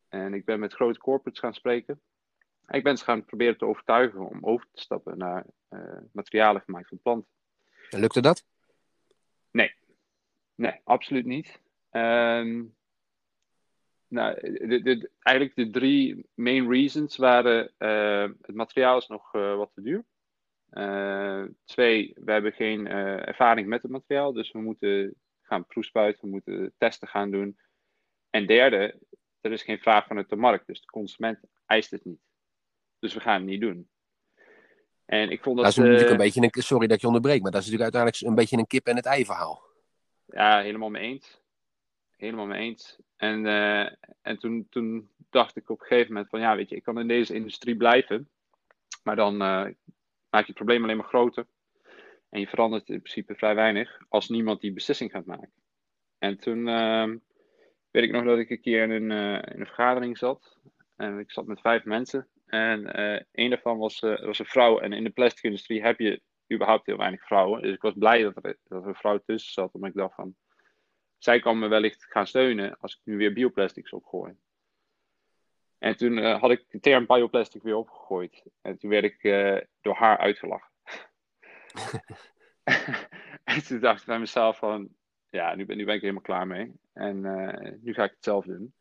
En 0.08 0.34
ik 0.34 0.44
ben 0.44 0.60
met 0.60 0.72
grote 0.72 0.98
corporates 0.98 1.40
gaan 1.40 1.54
spreken. 1.54 2.00
En 2.66 2.78
ik 2.78 2.84
ben 2.84 2.98
ze 2.98 3.04
gaan 3.04 3.24
proberen 3.24 3.58
te 3.58 3.66
overtuigen 3.66 4.28
om 4.28 4.38
over 4.40 4.66
te 4.72 4.80
stappen 4.80 5.18
naar 5.18 5.46
uh, 5.70 5.98
materialen 6.12 6.62
gemaakt 6.62 6.88
van 6.88 6.98
planten. 6.98 7.30
En 7.90 8.00
lukte 8.00 8.20
dat? 8.20 8.44
Nee, 9.50 9.74
nee, 10.54 10.80
absoluut 10.84 11.26
niet. 11.26 11.60
Um, 11.90 12.78
nou, 14.10 14.40
de, 14.68 14.82
de, 14.82 15.10
eigenlijk 15.18 15.56
de 15.56 15.70
drie 15.70 16.26
main 16.34 16.70
reasons 16.70 17.16
waren: 17.16 17.72
uh, 17.78 18.28
het 18.42 18.54
materiaal 18.54 18.98
is 18.98 19.06
nog 19.06 19.34
uh, 19.34 19.56
wat 19.56 19.70
te 19.74 19.82
duur. 19.82 20.04
Uh, 20.72 21.44
twee, 21.64 22.12
we 22.14 22.32
hebben 22.32 22.52
geen 22.52 22.86
ervaring 22.86 23.68
met 23.68 23.82
het 23.82 23.90
materiaal, 23.90 24.32
dus 24.32 24.52
we 24.52 24.60
moeten 24.60 25.14
gaan 25.42 25.66
proefspuiten, 25.66 26.24
we 26.24 26.30
moeten 26.30 26.74
testen 26.78 27.08
gaan 27.08 27.30
doen. 27.30 27.58
En 28.30 28.46
derde, 28.46 28.98
er 29.40 29.52
is 29.52 29.62
geen 29.62 29.78
vraag 29.78 30.06
vanuit 30.06 30.28
de 30.28 30.36
markt, 30.36 30.66
dus 30.66 30.80
de 30.80 30.86
consument 30.86 31.38
eist 31.66 31.90
het 31.90 32.04
niet. 32.04 32.20
Dus 32.98 33.14
we 33.14 33.20
gaan 33.20 33.40
het 33.40 33.50
niet 33.50 33.60
doen. 33.60 33.88
En 35.04 35.30
ik 35.30 35.42
vond 35.42 35.56
dat. 35.56 35.64
Dat 35.64 35.74
is 35.74 35.80
natuurlijk 35.82 36.10
een 36.10 36.16
beetje 36.16 36.42
een. 36.42 36.62
Sorry 36.62 36.86
dat 36.86 37.00
je 37.00 37.06
onderbreekt, 37.06 37.42
maar 37.42 37.50
dat 37.50 37.60
is 37.60 37.66
natuurlijk 37.66 37.94
uiteindelijk 37.94 38.32
een 38.32 38.42
beetje 38.44 38.56
een 38.56 38.66
kip 38.66 38.86
en 38.86 38.96
het 38.96 39.06
ei 39.06 39.24
verhaal. 39.24 39.62
Ja, 40.26 40.60
helemaal 40.60 40.90
mee 40.90 41.02
eens 41.02 41.39
helemaal 42.20 42.46
mee 42.46 42.60
eens. 42.60 42.98
En, 43.16 43.44
uh, 43.44 43.86
en 44.22 44.38
toen, 44.38 44.66
toen 44.70 45.10
dacht 45.30 45.56
ik 45.56 45.70
op 45.70 45.80
een 45.80 45.86
gegeven 45.86 46.12
moment 46.12 46.30
van 46.30 46.40
ja, 46.40 46.56
weet 46.56 46.68
je, 46.68 46.76
ik 46.76 46.82
kan 46.82 46.98
in 46.98 47.08
deze 47.08 47.34
industrie 47.34 47.76
blijven. 47.76 48.28
Maar 49.02 49.16
dan 49.16 49.32
uh, 49.34 49.40
maak 49.40 49.74
je 50.30 50.46
het 50.46 50.54
probleem 50.54 50.82
alleen 50.82 50.96
maar 50.96 51.06
groter. 51.06 51.46
En 52.30 52.40
je 52.40 52.46
verandert 52.46 52.88
in 52.88 53.02
principe 53.02 53.34
vrij 53.34 53.54
weinig 53.54 54.00
als 54.08 54.28
niemand 54.28 54.60
die 54.60 54.72
beslissing 54.72 55.10
gaat 55.10 55.26
maken. 55.26 55.52
En 56.18 56.36
toen 56.38 56.66
uh, 56.66 57.14
weet 57.90 58.04
ik 58.04 58.10
nog 58.10 58.24
dat 58.24 58.38
ik 58.38 58.50
een 58.50 58.60
keer 58.60 58.82
in 58.82 58.90
een, 58.90 59.10
uh, 59.10 59.52
in 59.54 59.60
een 59.60 59.66
vergadering 59.66 60.18
zat. 60.18 60.58
En 60.96 61.18
ik 61.18 61.30
zat 61.30 61.46
met 61.46 61.60
vijf 61.60 61.84
mensen. 61.84 62.28
En 62.46 62.98
een 63.32 63.50
daarvan 63.50 63.78
was, 63.78 64.00
was 64.00 64.38
een 64.38 64.46
vrouw. 64.46 64.78
En 64.78 64.92
in 64.92 65.04
de 65.04 65.10
plastic 65.10 65.44
industrie 65.44 65.82
heb 65.82 65.98
je 65.98 66.20
überhaupt 66.52 66.86
heel 66.86 66.96
weinig 66.96 67.26
vrouwen. 67.26 67.62
Dus 67.62 67.74
ik 67.74 67.82
was 67.82 67.94
blij 67.98 68.22
dat 68.22 68.44
er, 68.44 68.56
dat 68.64 68.82
er 68.82 68.88
een 68.88 68.94
vrouw 68.94 69.18
tussen 69.26 69.52
zat. 69.52 69.72
Omdat 69.72 69.90
ik 69.90 69.96
dacht 69.96 70.14
van, 70.14 70.34
zij 71.22 71.40
kan 71.40 71.58
me 71.58 71.68
wellicht 71.68 72.04
gaan 72.04 72.26
steunen 72.26 72.78
als 72.78 72.94
ik 72.94 73.00
nu 73.04 73.16
weer 73.16 73.32
bioplastics 73.32 73.92
opgooi. 73.92 74.34
En 75.78 75.96
toen 75.96 76.18
uh, 76.18 76.40
had 76.40 76.50
ik 76.50 76.64
de 76.68 76.80
term 76.80 77.06
bioplastic 77.06 77.62
weer 77.62 77.76
opgegooid. 77.76 78.44
En 78.60 78.78
toen 78.78 78.90
werd 78.90 79.04
ik 79.04 79.22
uh, 79.22 79.60
door 79.80 79.94
haar 79.94 80.18
uitgelachen. 80.18 80.70
en 83.44 83.64
toen 83.66 83.80
dacht 83.80 84.00
ik 84.00 84.06
bij 84.06 84.18
mezelf 84.18 84.58
van, 84.58 84.88
ja, 85.30 85.54
nu 85.54 85.66
ben, 85.66 85.78
ik 85.78 86.00
helemaal 86.00 86.22
klaar 86.22 86.46
mee. 86.46 86.72
En 86.92 87.16
uh, 87.24 87.72
nu 87.80 87.94
ga 87.94 88.04
ik 88.04 88.10
het 88.10 88.24
zelf 88.24 88.44
doen. 88.44 88.74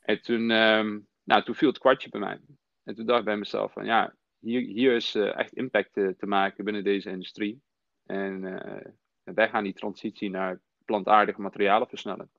En 0.00 0.22
toen, 0.22 0.50
um, 0.50 1.08
nou, 1.22 1.42
toen 1.42 1.54
viel 1.54 1.68
het 1.68 1.78
kwartje 1.78 2.08
bij 2.08 2.20
mij. 2.20 2.40
En 2.82 2.94
toen 2.94 3.06
dacht 3.06 3.18
ik 3.18 3.24
bij 3.24 3.36
mezelf 3.36 3.72
van, 3.72 3.84
ja, 3.84 4.14
hier, 4.38 4.60
hier 4.60 4.94
is 4.94 5.14
echt 5.14 5.52
impact 5.52 5.92
te, 5.92 6.16
maken 6.18 6.64
binnen 6.64 6.84
deze 6.84 7.10
industrie. 7.10 7.62
En 8.06 8.40
wij 9.24 9.48
gaan 9.48 9.64
die 9.64 9.72
transitie 9.72 10.30
naar 10.30 10.60
plantaardige 10.84 11.40
materialen 11.40 11.88
versnellen. 11.88 12.30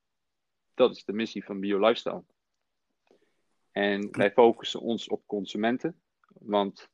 Dat 0.74 0.96
is 0.96 1.06
de 1.06 1.14
missie 1.14 1.46
van 1.46 1.60
BioLifestyle. 1.60 2.24
En 3.72 4.12
wij 4.12 4.32
focussen 4.32 4.82
ons 4.82 5.08
op 5.08 5.24
consumenten, 5.25 6.02
want 6.28 6.90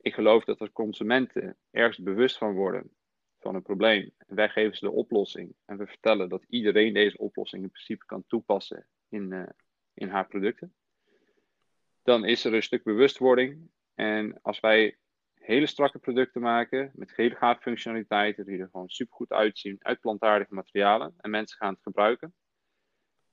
ik 0.00 0.14
geloof 0.14 0.44
dat 0.44 0.60
er 0.60 0.72
consumenten 0.72 1.56
ergens 1.70 1.98
bewust 1.98 2.38
van 2.38 2.54
worden 2.54 2.90
van 3.38 3.54
een 3.54 3.62
probleem. 3.62 4.12
En 4.26 4.36
wij 4.36 4.48
geven 4.48 4.76
ze 4.76 4.84
de 4.84 4.90
oplossing. 4.90 5.54
En 5.64 5.78
we 5.78 5.86
vertellen 5.86 6.28
dat 6.28 6.44
iedereen 6.48 6.92
deze 6.92 7.18
oplossing 7.18 7.62
in 7.62 7.70
principe 7.70 8.06
kan 8.06 8.24
toepassen 8.26 8.86
in, 9.08 9.30
uh, 9.32 9.42
in 9.94 10.08
haar 10.08 10.26
producten. 10.26 10.74
Dan 12.02 12.24
is 12.24 12.44
er 12.44 12.54
een 12.54 12.62
stuk 12.62 12.84
bewustwording. 12.84 13.70
En 13.94 14.42
als 14.42 14.60
wij 14.60 14.96
hele 15.42 15.66
strakke 15.66 15.98
producten 15.98 16.40
maken 16.40 16.90
met 16.94 17.16
hele 17.16 17.34
gaaf 17.34 17.60
functionaliteiten 17.60 18.46
die 18.46 18.58
er 18.58 18.68
gewoon 18.72 18.88
super 18.88 19.14
goed 19.14 19.30
uitzien 19.30 19.76
uit 19.78 20.00
plantaardige 20.00 20.54
materialen 20.54 21.14
en 21.16 21.30
mensen 21.30 21.56
gaan 21.56 21.72
het 21.72 21.82
gebruiken, 21.82 22.34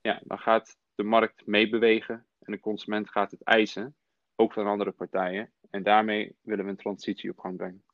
ja, 0.00 0.20
dan 0.24 0.38
gaat 0.38 0.76
de 0.94 1.02
markt 1.02 1.46
meebewegen 1.46 2.26
en 2.40 2.52
de 2.52 2.60
consument 2.60 3.10
gaat 3.10 3.30
het 3.30 3.42
eisen, 3.42 3.96
ook 4.36 4.52
van 4.52 4.66
andere 4.66 4.90
partijen. 4.90 5.52
En 5.70 5.82
daarmee 5.82 6.36
willen 6.40 6.64
we 6.64 6.70
een 6.70 6.76
transitie 6.76 7.30
op 7.30 7.38
gang 7.38 7.56
brengen. 7.56 7.84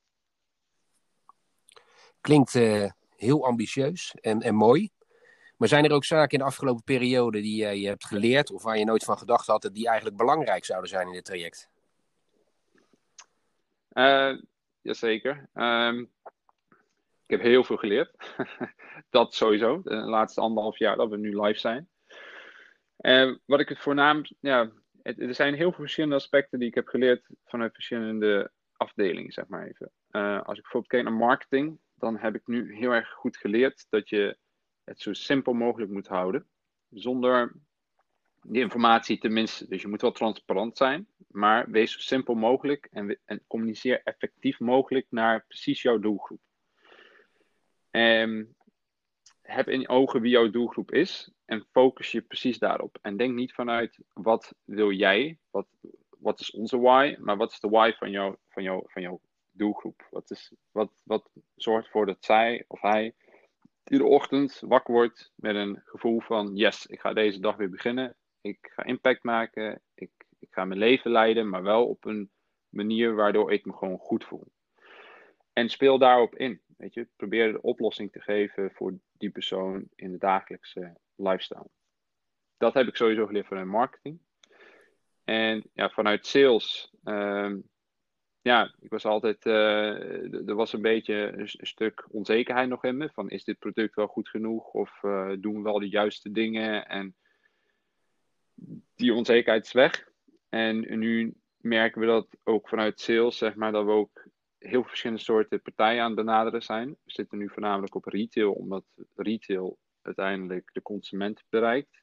Klinkt 2.21 2.55
uh, 2.55 2.91
heel 3.17 3.47
ambitieus 3.47 4.15
en, 4.21 4.41
en 4.41 4.55
mooi. 4.55 4.91
Maar 5.57 5.69
zijn 5.69 5.85
er 5.85 5.93
ook 5.93 6.05
zaken 6.05 6.31
in 6.31 6.39
de 6.39 6.45
afgelopen 6.51 6.85
periode 6.85 7.41
die 7.41 7.57
jij 7.57 7.79
hebt 7.79 8.07
geleerd 8.07 8.51
of 8.51 8.63
waar 8.63 8.79
je 8.79 8.85
nooit 8.85 9.05
van 9.05 9.19
gedacht 9.19 9.47
had, 9.47 9.71
die 9.73 9.87
eigenlijk 9.87 10.17
belangrijk 10.17 10.65
zouden 10.65 10.91
zijn 10.91 11.07
in 11.07 11.13
dit 11.13 11.25
traject? 11.25 11.71
Uh, 13.97 14.39
jazeker. 14.81 15.49
Um, 15.55 16.13
ik 17.27 17.31
heb 17.37 17.41
heel 17.41 17.65
veel 17.65 17.77
geleerd. 17.77 18.35
dat 19.11 19.35
sowieso. 19.35 19.83
De 19.83 19.95
laatste 19.95 20.41
anderhalf 20.41 20.79
jaar 20.79 20.97
dat 20.97 21.11
we 21.11 21.17
nu 21.17 21.41
live 21.41 21.59
zijn. 21.59 21.89
Uh, 23.01 23.37
wat 23.45 23.61
ik 23.61 23.69
het 23.69 23.79
voornaamst. 23.79 24.35
Ja, 24.41 24.71
er 25.03 25.35
zijn 25.35 25.55
heel 25.55 25.71
veel 25.71 25.81
verschillende 25.81 26.15
aspecten 26.15 26.59
die 26.59 26.69
ik 26.69 26.75
heb 26.75 26.89
geleerd 26.89 27.27
vanuit 27.45 27.75
verschillende 27.75 28.51
afdelingen, 28.73 29.33
zeg 29.33 29.47
maar 29.47 29.67
even. 29.67 29.91
Uh, 30.11 30.43
als 30.43 30.57
ik 30.57 30.63
bijvoorbeeld 30.63 30.93
kijk 30.93 31.05
naar 31.05 31.13
marketing, 31.13 31.79
dan 31.95 32.19
heb 32.19 32.35
ik 32.35 32.47
nu 32.47 32.75
heel 32.75 32.91
erg 32.91 33.11
goed 33.13 33.37
geleerd 33.37 33.87
dat 33.89 34.09
je 34.09 34.39
het 34.85 35.01
zo 35.01 35.13
simpel 35.13 35.53
mogelijk 35.53 35.91
moet 35.91 36.09
houden. 36.09 36.49
Zonder 36.91 37.53
die 38.43 38.63
informatie 38.63 39.19
tenminste. 39.19 39.69
Dus 39.69 39.83
je 39.83 39.89
moet 39.89 40.01
wel 40.01 40.13
transparant 40.13 40.77
zijn, 40.77 41.09
maar 41.37 41.71
wees 41.71 41.93
zo 41.93 41.99
simpel 42.01 42.35
mogelijk 42.35 42.89
en, 42.91 43.19
en 43.25 43.43
communiceer 43.47 44.01
effectief 44.05 44.61
mogelijk 44.61 45.07
naar 45.11 45.45
precies 45.47 45.83
jouw 45.83 45.99
doelgroep. 45.99 46.41
En 47.91 48.57
heb 49.43 49.69
in 49.69 49.89
ogen 49.89 50.21
wie 50.21 50.31
jouw 50.31 50.51
doelgroep 50.51 50.93
is 50.93 51.31
en 51.45 51.67
focus 51.71 52.13
je 52.13 52.21
precies 52.21 52.59
daarop. 52.59 52.99
En 53.03 53.17
denk 53.17 53.35
niet 53.35 53.53
vanuit 53.53 53.99
wat 54.13 54.55
wil 54.65 54.91
jij, 54.91 55.39
wat, 55.51 55.67
wat 56.19 56.41
is 56.41 56.51
onze 56.51 56.79
why, 56.79 57.17
maar 57.19 57.37
wat 57.37 57.53
is 57.53 57.61
de 57.61 57.69
why 57.69 57.93
van, 57.93 58.11
jou, 58.11 58.37
van, 58.49 58.63
jou, 58.63 58.83
van 58.87 59.03
jouw 59.03 59.21
doelgroep? 59.51 60.07
Wat, 60.11 60.31
is, 60.31 60.53
wat, 60.71 60.91
wat 61.05 61.31
zorgt 61.57 61.87
ervoor 61.87 62.07
dat 62.07 62.25
zij 62.25 62.65
of 62.67 62.81
hij 62.81 63.15
iedere 63.85 64.11
ochtend 64.11 64.61
wakker 64.61 64.95
wordt 64.95 65.33
met 65.35 65.55
een 65.55 65.83
gevoel 65.85 66.21
van 66.21 66.55
yes, 66.55 66.87
ik 66.87 67.01
ga 67.01 67.13
deze 67.13 67.41
dag 67.41 67.57
weer 67.57 67.71
beginnen 67.71 68.17
ik 68.47 68.59
ga 68.75 68.85
impact 68.85 69.23
maken. 69.23 69.81
Ik, 69.95 70.11
ik 70.47 70.55
ga 70.55 70.65
mijn 70.65 70.81
leven 70.81 71.11
leiden, 71.11 71.49
maar 71.49 71.63
wel 71.63 71.87
op 71.87 72.05
een 72.05 72.31
manier 72.69 73.15
waardoor 73.15 73.53
ik 73.53 73.65
me 73.65 73.73
gewoon 73.73 73.99
goed 73.99 74.25
voel. 74.25 74.53
En 75.53 75.69
speel 75.69 75.99
daarop 75.99 76.35
in. 76.35 76.61
Weet 76.77 76.95
je, 76.95 77.09
probeer 77.17 77.53
de 77.53 77.63
oplossing 77.63 78.13
te 78.13 78.21
geven 78.21 78.71
voor 78.71 78.99
die 79.13 79.31
persoon 79.31 79.89
in 79.95 80.13
de 80.13 80.19
dagelijkse 80.19 80.97
lifestyle. 81.15 81.69
Dat 82.57 82.75
heb 82.75 82.87
ik 82.87 82.97
sowieso 82.97 83.27
geleerd 83.27 83.47
vanuit 83.47 83.67
marketing. 83.67 84.19
En 85.25 85.71
ja, 85.73 85.91
vanuit 85.91 86.27
sales. 86.27 86.93
Um, 87.05 87.69
ja, 88.47 88.75
ik 88.81 88.91
was 88.91 89.05
altijd. 89.05 89.47
Uh, 89.47 90.49
er 90.49 90.55
was 90.55 90.73
een 90.73 90.83
beetje 90.83 91.15
een, 91.15 91.67
stuk 91.67 92.07
onzekerheid 92.11 92.69
nog 92.69 92.85
in 92.85 92.97
me. 92.97 93.11
Van 93.13 93.31
is 93.31 93.45
dit 93.45 93.59
product 93.59 93.95
wel 93.95 94.07
goed 94.07 94.29
genoeg? 94.29 94.73
Of 94.73 95.03
uh, 95.03 95.33
doen 95.39 95.55
we 95.55 95.63
wel 95.63 95.79
de 95.79 95.89
juiste 95.89 96.31
dingen? 96.31 96.89
En 96.89 97.15
die 98.95 99.15
onzekerheid 99.15 99.65
is 99.65 99.73
weg. 99.73 100.09
En 100.49 100.99
nu 100.99 101.35
merken 101.57 102.01
we 102.01 102.07
dat 102.07 102.29
ook 102.43 102.69
vanuit 102.69 103.01
sales, 103.01 103.39
zeg 103.39 103.55
maar, 103.55 103.73
dat 103.73 103.85
we 103.85 103.91
ook 103.91 104.27
heel 104.59 104.85
verschillende 104.85 105.23
soorten 105.23 105.63
partijen 105.63 106.03
aan 106.03 106.17
het 106.17 106.25
benaderen 106.25 106.63
zijn. 106.63 106.89
We 106.89 106.97
zitten 107.11 107.39
nu 107.39 107.49
voornamelijk 107.49 107.95
op 107.95 108.05
retail, 108.05 108.53
omdat 108.53 108.85
retail 109.15 109.79
uiteindelijk 110.03 110.71
de 110.73 110.83
consument 110.83 111.45
bereikt. 111.49 112.03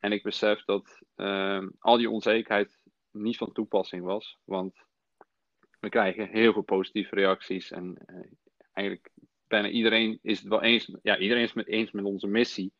En 0.00 0.12
ik 0.12 0.22
besef 0.22 0.64
dat 0.64 1.02
uh, 1.16 1.66
al 1.78 1.96
die 1.96 2.10
onzekerheid 2.10 2.78
niet 3.10 3.36
van 3.36 3.52
toepassing 3.52 4.04
was, 4.04 4.38
want 4.44 4.84
we 5.80 5.88
krijgen 5.88 6.28
heel 6.28 6.52
veel 6.52 6.62
positieve 6.62 7.14
reacties 7.14 7.70
en 7.70 8.02
uh, 8.06 8.30
eigenlijk 8.72 9.10
bijna 9.46 9.68
iedereen 9.68 10.18
is 10.22 10.38
het 10.38 10.48
wel 10.48 10.62
eens, 10.62 10.96
ja, 11.02 11.18
iedereen 11.18 11.42
is 11.42 11.54
het 11.54 11.68
eens 11.68 11.90
met 11.90 12.04
onze 12.04 12.26
missie. 12.26 12.72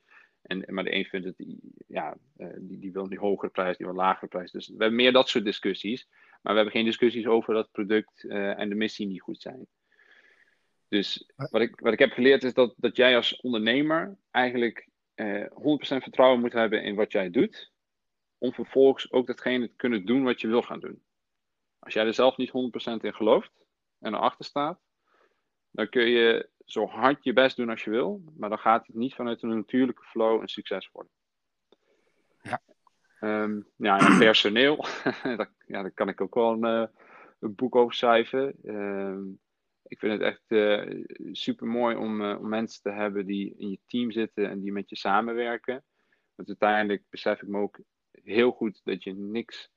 En, 0.43 0.75
maar 0.75 0.85
de 0.85 0.95
een 0.95 1.05
vindt 1.05 1.27
het, 1.27 1.57
ja, 1.97 2.17
uh, 2.37 2.49
die, 2.59 2.79
die 2.79 2.93
wil 2.93 3.05
een 3.11 3.17
hogere 3.17 3.51
prijs, 3.51 3.77
die 3.77 3.87
wil 3.87 3.95
een 3.95 4.01
lagere 4.01 4.27
prijs. 4.27 4.51
Dus 4.51 4.67
we 4.69 4.77
hebben 4.79 4.95
meer 4.95 5.13
dat 5.13 5.29
soort 5.29 5.45
discussies. 5.45 6.09
Maar 6.43 6.53
we 6.53 6.61
hebben 6.61 6.73
geen 6.73 6.85
discussies 6.85 7.27
over 7.27 7.55
dat 7.55 7.71
product 7.71 8.23
uh, 8.23 8.59
en 8.59 8.69
de 8.69 8.75
missie 8.75 9.07
niet 9.07 9.21
goed 9.21 9.41
zijn. 9.41 9.67
Dus 10.89 11.31
wat 11.37 11.61
ik, 11.61 11.81
wat 11.81 11.93
ik 11.93 11.99
heb 11.99 12.13
geleerd 12.13 12.45
is 12.45 12.55
dat, 12.55 12.75
dat 12.77 12.97
jij 12.97 13.17
als 13.17 13.41
ondernemer 13.41 14.17
eigenlijk 14.31 14.89
uh, 15.15 15.45
eh, 15.45 15.51
100% 15.51 15.57
vertrouwen 15.79 16.41
moet 16.41 16.53
hebben 16.53 16.83
in 16.83 16.95
wat 16.95 17.13
jij 17.13 17.31
doet. 17.31 17.73
Om 18.39 18.53
vervolgens 18.53 19.13
ook 19.13 19.27
datgene 19.27 19.69
te 19.69 19.77
kunnen 19.77 20.07
doen 20.07 20.25
wat 20.25 20.41
je 20.41 20.49
wil 20.49 20.63
gaan 20.63 20.81
doen. 20.81 21.03
Als 21.79 21.95
jij 21.95 22.07
er 22.07 22.15
zelf 22.15 22.37
niet 22.37 22.51
100% 22.51 22.53
in 23.01 23.15
gelooft 23.15 23.53
en 23.99 24.15
erachter 24.15 24.45
staat, 24.45 24.81
dan 25.71 25.89
kun 25.89 26.09
je 26.09 26.49
zo 26.65 26.87
hard 26.87 27.25
je 27.25 27.33
best 27.33 27.57
doen 27.57 27.71
als 27.71 27.85
je 27.85 27.91
wil, 27.91 28.23
maar 28.37 28.49
dan 28.49 28.59
gaat 28.59 28.87
het 28.87 28.97
niet 28.97 29.15
vanuit 29.15 29.43
een 29.43 29.57
natuurlijke 29.57 30.05
flow 30.05 30.41
een 30.41 30.49
succes 30.49 30.91
worden. 30.93 31.13
Ja. 33.27 33.43
Um, 33.43 33.67
ja, 33.77 33.97
personeel, 34.19 34.77
daar, 35.23 35.53
ja, 35.67 35.83
daar 35.83 35.91
kan 35.91 36.09
ik 36.09 36.21
ook 36.21 36.35
wel 36.35 36.53
een, 36.53 36.83
uh, 36.83 36.87
een 37.41 37.55
boek 37.55 37.75
over 37.75 37.95
schrijven. 37.95 38.55
Um, 38.65 39.41
ik 39.89 39.99
vind 39.99 40.13
het 40.13 40.23
echt 40.23 40.43
uh, 40.47 41.05
super 41.33 41.67
mooi 41.67 41.97
om, 41.97 42.21
uh, 42.21 42.39
om 42.41 42.49
mensen 42.49 42.83
te 42.83 42.91
hebben 42.91 43.27
die 43.27 43.55
in 43.59 43.71
je 43.71 43.81
team 43.87 44.11
zitten 44.11 44.51
en 44.51 44.61
die 44.61 44.73
met 44.73 44.91
je 44.91 44.97
samenwerken. 44.97 45.85
Want 46.35 46.49
uiteindelijk 46.49 47.05
besef 47.11 47.43
ik 47.43 47.49
me 47.49 47.59
ook 47.59 47.81
heel 48.11 48.51
goed 48.51 48.81
dat 48.85 49.03
je 49.03 49.15
niks. 49.15 49.71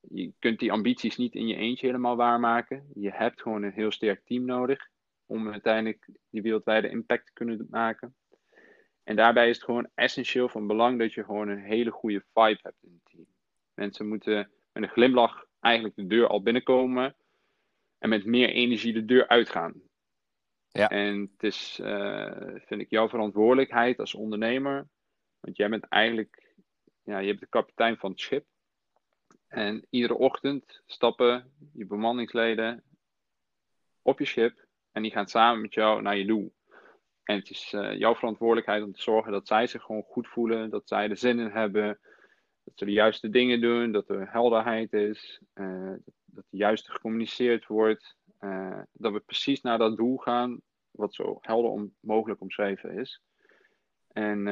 Je 0.00 0.32
kunt 0.38 0.58
die 0.58 0.72
ambities 0.72 1.16
niet 1.16 1.34
in 1.34 1.46
je 1.46 1.56
eentje 1.56 1.86
helemaal 1.86 2.16
waarmaken. 2.16 2.90
Je 2.94 3.10
hebt 3.10 3.42
gewoon 3.42 3.62
een 3.62 3.72
heel 3.72 3.90
sterk 3.90 4.24
team 4.24 4.44
nodig 4.44 4.88
om 5.26 5.50
uiteindelijk 5.50 6.08
die 6.30 6.42
wereldwijde 6.42 6.88
impact 6.88 7.26
te 7.26 7.32
kunnen 7.32 7.66
maken. 7.70 8.14
En 9.04 9.16
daarbij 9.16 9.48
is 9.48 9.56
het 9.56 9.64
gewoon 9.64 9.88
essentieel 9.94 10.48
van 10.48 10.66
belang 10.66 10.98
dat 10.98 11.12
je 11.12 11.24
gewoon 11.24 11.48
een 11.48 11.62
hele 11.62 11.90
goede 11.90 12.24
vibe 12.32 12.58
hebt 12.62 12.82
in 12.82 13.00
het 13.02 13.12
team. 13.12 13.26
Mensen 13.74 14.08
moeten 14.08 14.50
met 14.72 14.82
een 14.82 14.88
glimlach 14.88 15.46
eigenlijk 15.60 15.96
de 15.96 16.06
deur 16.06 16.26
al 16.26 16.42
binnenkomen 16.42 17.14
en 17.98 18.08
met 18.08 18.24
meer 18.24 18.48
energie 18.48 18.92
de 18.92 19.04
deur 19.04 19.28
uitgaan. 19.28 19.82
Ja. 20.68 20.88
En 20.88 21.30
het 21.32 21.42
is, 21.42 21.78
uh, 21.82 22.32
vind 22.54 22.80
ik, 22.80 22.90
jouw 22.90 23.08
verantwoordelijkheid 23.08 23.98
als 23.98 24.14
ondernemer. 24.14 24.88
Want 25.40 25.56
jij 25.56 25.68
bent 25.68 25.88
eigenlijk, 25.88 26.54
ja, 27.02 27.18
je 27.18 27.28
hebt 27.28 27.40
de 27.40 27.46
kapitein 27.46 27.96
van 27.96 28.10
het 28.10 28.20
schip. 28.20 28.46
En 29.48 29.86
iedere 29.90 30.14
ochtend 30.14 30.82
stappen 30.86 31.52
je 31.72 31.86
bemanningsleden 31.86 32.82
op 34.02 34.18
je 34.18 34.24
schip 34.24 34.66
en 34.92 35.02
die 35.02 35.10
gaan 35.10 35.28
samen 35.28 35.60
met 35.60 35.74
jou 35.74 36.02
naar 36.02 36.16
je 36.16 36.26
doel. 36.26 36.52
En 37.24 37.36
het 37.36 37.50
is 37.50 37.72
uh, 37.72 37.98
jouw 37.98 38.14
verantwoordelijkheid 38.14 38.82
om 38.82 38.92
te 38.92 39.02
zorgen 39.02 39.32
dat 39.32 39.46
zij 39.46 39.66
zich 39.66 39.82
gewoon 39.82 40.02
goed 40.02 40.28
voelen, 40.28 40.70
dat 40.70 40.88
zij 40.88 41.08
er 41.08 41.16
zin 41.16 41.38
in 41.38 41.50
hebben, 41.50 41.98
dat 42.64 42.78
ze 42.78 42.84
de 42.84 42.92
juiste 42.92 43.28
dingen 43.28 43.60
doen, 43.60 43.92
dat 43.92 44.08
er 44.08 44.32
helderheid 44.32 44.92
is, 44.92 45.40
uh, 45.54 45.92
dat 46.24 46.44
de 46.50 46.56
juiste 46.56 46.90
gecommuniceerd 46.90 47.66
wordt, 47.66 48.16
uh, 48.40 48.80
dat 48.92 49.12
we 49.12 49.20
precies 49.20 49.60
naar 49.60 49.78
dat 49.78 49.96
doel 49.96 50.16
gaan, 50.16 50.60
wat 50.90 51.14
zo 51.14 51.38
helder 51.40 51.70
om, 51.70 51.94
mogelijk 52.00 52.40
omschreven 52.40 52.90
is. 52.90 53.22
En 54.12 54.46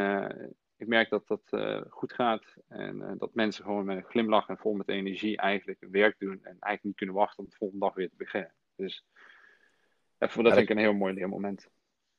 ik 0.77 0.87
merk 0.87 1.11
dat 1.11 1.27
dat 1.27 1.43
goed 1.89 2.13
gaat. 2.13 2.45
En 2.69 3.15
dat 3.19 3.35
mensen 3.35 3.65
gewoon 3.65 3.85
met 3.85 3.97
een 3.97 4.05
glimlach 4.05 4.49
en 4.49 4.59
vol 4.59 4.75
met 4.75 4.89
energie 4.89 5.37
eigenlijk 5.37 5.81
hun 5.81 5.91
werk 5.91 6.19
doen. 6.19 6.33
En 6.33 6.43
eigenlijk 6.43 6.83
niet 6.83 6.97
kunnen 6.97 7.15
wachten 7.15 7.45
om 7.45 7.51
de 7.51 7.57
volgende 7.57 7.85
dag 7.85 7.95
weer 7.95 8.09
te 8.09 8.17
beginnen. 8.17 8.55
Dus 8.77 9.05
dat 10.19 10.33
vind 10.33 10.57
ik 10.57 10.71
een 10.71 10.79
heel 10.79 10.95
mooi 10.95 11.15
leermoment. 11.15 11.69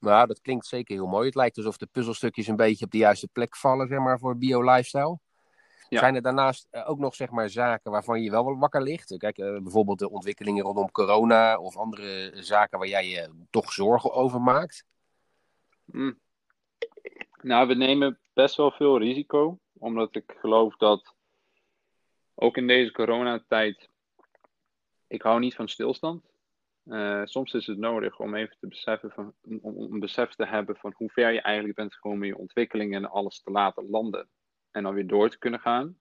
Nou, 0.03 0.27
dat 0.27 0.41
klinkt 0.41 0.65
zeker 0.65 0.95
heel 0.95 1.07
mooi. 1.07 1.25
Het 1.25 1.35
lijkt 1.35 1.57
alsof 1.57 1.77
de 1.77 1.87
puzzelstukjes 1.91 2.47
een 2.47 2.55
beetje 2.55 2.85
op 2.85 2.91
de 2.91 2.97
juiste 2.97 3.27
plek 3.27 3.55
vallen, 3.55 3.87
zeg 3.87 3.99
maar, 3.99 4.19
voor 4.19 4.37
bio-lifestyle. 4.37 5.19
Zijn 5.89 6.15
er 6.15 6.21
daarnaast 6.21 6.67
eh, 6.69 6.89
ook 6.89 6.99
nog 6.99 7.15
zeg 7.15 7.29
maar, 7.29 7.49
zaken 7.49 7.91
waarvan 7.91 8.21
je 8.21 8.31
wel 8.31 8.57
wakker 8.57 8.81
ligt? 8.81 9.17
Kijk, 9.17 9.37
eh, 9.37 9.57
bijvoorbeeld 9.61 9.99
de 9.99 10.09
ontwikkelingen 10.09 10.63
rondom 10.63 10.91
corona 10.91 11.59
of 11.59 11.77
andere 11.77 12.31
zaken 12.33 12.79
waar 12.79 12.87
jij 12.87 13.07
je 13.07 13.45
toch 13.49 13.71
zorgen 13.71 14.13
over 14.13 14.41
maakt? 14.41 14.85
Mm. 15.85 16.19
Nou, 17.41 17.67
we 17.67 17.73
nemen 17.73 18.19
best 18.33 18.55
wel 18.55 18.71
veel 18.71 18.99
risico, 18.99 19.59
omdat 19.79 20.15
ik 20.15 20.35
geloof 20.37 20.75
dat 20.77 21.13
ook 22.35 22.57
in 22.57 22.67
deze 22.67 22.91
coronatijd, 22.91 23.89
ik 25.07 25.21
hou 25.21 25.39
niet 25.39 25.55
van 25.55 25.67
stilstand. 25.67 26.32
Uh, 26.85 27.21
soms 27.23 27.53
is 27.53 27.67
het 27.67 27.77
nodig 27.77 28.19
om 28.19 28.35
even 28.35 28.57
te 28.59 28.67
beseffen 28.67 29.11
van, 29.11 29.33
om, 29.41 29.75
om 29.75 29.99
besef 29.99 30.33
te 30.35 30.45
hebben 30.45 30.75
van 30.75 30.93
hoe 30.95 31.09
ver 31.09 31.31
je 31.31 31.41
eigenlijk 31.41 31.75
bent 31.75 31.93
gekomen 31.93 32.21
in 32.21 32.27
je 32.27 32.37
ontwikkeling 32.37 32.95
en 32.95 33.09
alles 33.09 33.41
te 33.41 33.51
laten 33.51 33.89
landen 33.89 34.29
en 34.71 34.83
dan 34.83 34.93
weer 34.93 35.07
door 35.07 35.29
te 35.29 35.37
kunnen 35.37 35.59
gaan. 35.59 35.97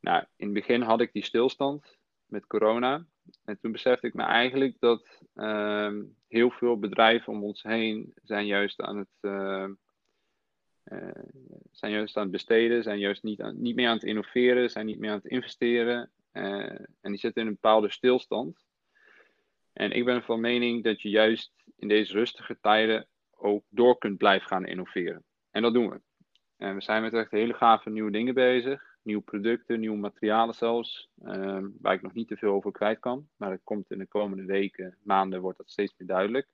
Nou, 0.00 0.24
in 0.36 0.44
het 0.44 0.54
begin 0.54 0.82
had 0.82 1.00
ik 1.00 1.12
die 1.12 1.24
stilstand 1.24 1.98
met 2.26 2.46
corona. 2.46 3.06
En 3.44 3.58
toen 3.58 3.72
besefte 3.72 4.06
ik 4.06 4.14
me 4.14 4.22
eigenlijk 4.22 4.76
dat 4.78 5.20
uh, 5.34 5.92
heel 6.28 6.50
veel 6.50 6.78
bedrijven 6.78 7.32
om 7.32 7.44
ons 7.44 7.62
heen 7.62 8.12
zijn 8.22 8.46
juist 8.46 8.80
aan 8.80 8.96
het, 8.96 9.08
uh, 9.20 9.68
zijn 11.70 11.92
juist 11.92 12.16
aan 12.16 12.22
het 12.22 12.32
besteden, 12.32 12.82
zijn 12.82 12.98
juist 12.98 13.22
niet, 13.22 13.52
niet 13.52 13.76
meer 13.76 13.88
aan 13.88 13.94
het 13.94 14.04
innoveren, 14.04 14.70
zijn 14.70 14.86
niet 14.86 14.98
meer 14.98 15.10
aan 15.10 15.16
het 15.16 15.26
investeren. 15.26 16.10
Eh, 16.34 16.80
en 17.00 17.10
die 17.10 17.16
zitten 17.16 17.42
in 17.42 17.48
een 17.48 17.58
bepaalde 17.60 17.90
stilstand. 17.90 18.64
En 19.74 19.90
ik 19.90 20.04
ben 20.04 20.22
van 20.22 20.40
mening 20.40 20.84
dat 20.84 21.02
je 21.02 21.08
juist 21.08 21.52
in 21.76 21.88
deze 21.88 22.12
rustige 22.12 22.58
tijden 22.60 23.06
ook 23.30 23.64
door 23.68 23.98
kunt 23.98 24.18
blijven 24.18 24.48
gaan 24.48 24.66
innoveren. 24.66 25.24
En 25.50 25.62
dat 25.62 25.72
doen 25.72 25.90
we. 25.90 26.00
En 26.56 26.74
we 26.74 26.80
zijn 26.80 27.02
met 27.02 27.12
echt 27.12 27.30
hele 27.30 27.54
gave 27.54 27.90
nieuwe 27.90 28.10
dingen 28.10 28.34
bezig. 28.34 28.82
Nieuwe 29.02 29.22
producten, 29.22 29.80
nieuwe 29.80 29.96
materialen 29.96 30.54
zelfs. 30.54 31.08
Ehm, 31.22 31.68
waar 31.80 31.94
ik 31.94 32.02
nog 32.02 32.12
niet 32.12 32.28
te 32.28 32.36
veel 32.36 32.52
over 32.52 32.72
kwijt 32.72 32.98
kan. 32.98 33.28
Maar 33.36 33.50
dat 33.50 33.60
komt 33.64 33.90
in 33.90 33.98
de 33.98 34.06
komende 34.06 34.44
weken, 34.44 34.98
maanden, 35.02 35.40
wordt 35.40 35.58
dat 35.58 35.70
steeds 35.70 35.94
meer 35.96 36.08
duidelijk. 36.08 36.48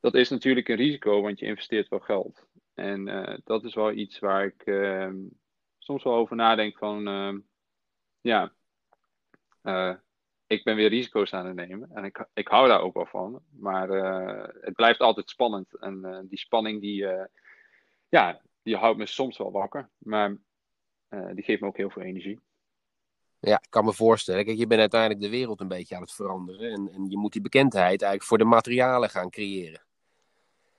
Dat 0.00 0.14
is 0.14 0.28
natuurlijk 0.28 0.68
een 0.68 0.76
risico, 0.76 1.20
want 1.20 1.38
je 1.38 1.46
investeert 1.46 1.88
wel 1.88 2.00
geld. 2.00 2.46
En 2.74 3.08
uh, 3.08 3.36
dat 3.44 3.64
is 3.64 3.74
wel 3.74 3.92
iets 3.92 4.18
waar 4.18 4.44
ik 4.44 4.66
uh, 4.66 5.12
soms 5.78 6.02
wel 6.02 6.14
over 6.14 6.36
nadenk 6.36 6.78
van... 6.78 7.08
Uh, 7.08 7.38
ja, 8.20 8.52
uh, 9.62 9.94
ik 10.52 10.64
ben 10.64 10.76
weer 10.76 10.88
risico's 10.88 11.32
aan 11.32 11.46
het 11.46 11.54
nemen. 11.54 11.90
En 11.94 12.04
ik, 12.04 12.26
ik 12.34 12.48
hou 12.48 12.68
daar 12.68 12.80
ook 12.80 12.94
wel 12.94 13.06
van. 13.06 13.42
Maar 13.58 13.88
het 14.60 14.74
blijft 14.74 15.00
altijd 15.00 15.30
spannend. 15.30 15.74
En 15.74 16.26
die 16.28 16.38
spanning 16.38 16.80
die... 16.80 17.06
ja, 18.08 18.40
die 18.62 18.76
houdt 18.76 18.98
me 18.98 19.06
soms 19.06 19.38
wel 19.38 19.52
wakker. 19.52 19.88
Maar 19.98 20.36
die 21.08 21.44
geeft 21.44 21.60
me 21.60 21.66
ook 21.66 21.76
heel 21.76 21.90
veel 21.90 22.02
energie. 22.02 22.40
Ja, 23.40 23.54
ik 23.62 23.70
kan 23.70 23.84
me 23.84 23.92
voorstellen. 23.92 24.44
Kijk, 24.44 24.58
je 24.58 24.66
bent 24.66 24.80
uiteindelijk 24.80 25.20
de 25.20 25.28
wereld 25.28 25.60
een 25.60 25.68
beetje 25.68 25.94
aan 25.94 26.02
het 26.02 26.12
veranderen. 26.12 26.72
En, 26.72 26.90
en 26.92 27.10
je 27.10 27.18
moet 27.18 27.32
die 27.32 27.42
bekendheid 27.42 28.02
eigenlijk 28.02 28.22
voor 28.22 28.38
de 28.38 28.44
materialen 28.44 29.10
gaan 29.10 29.30
creëren. 29.30 29.82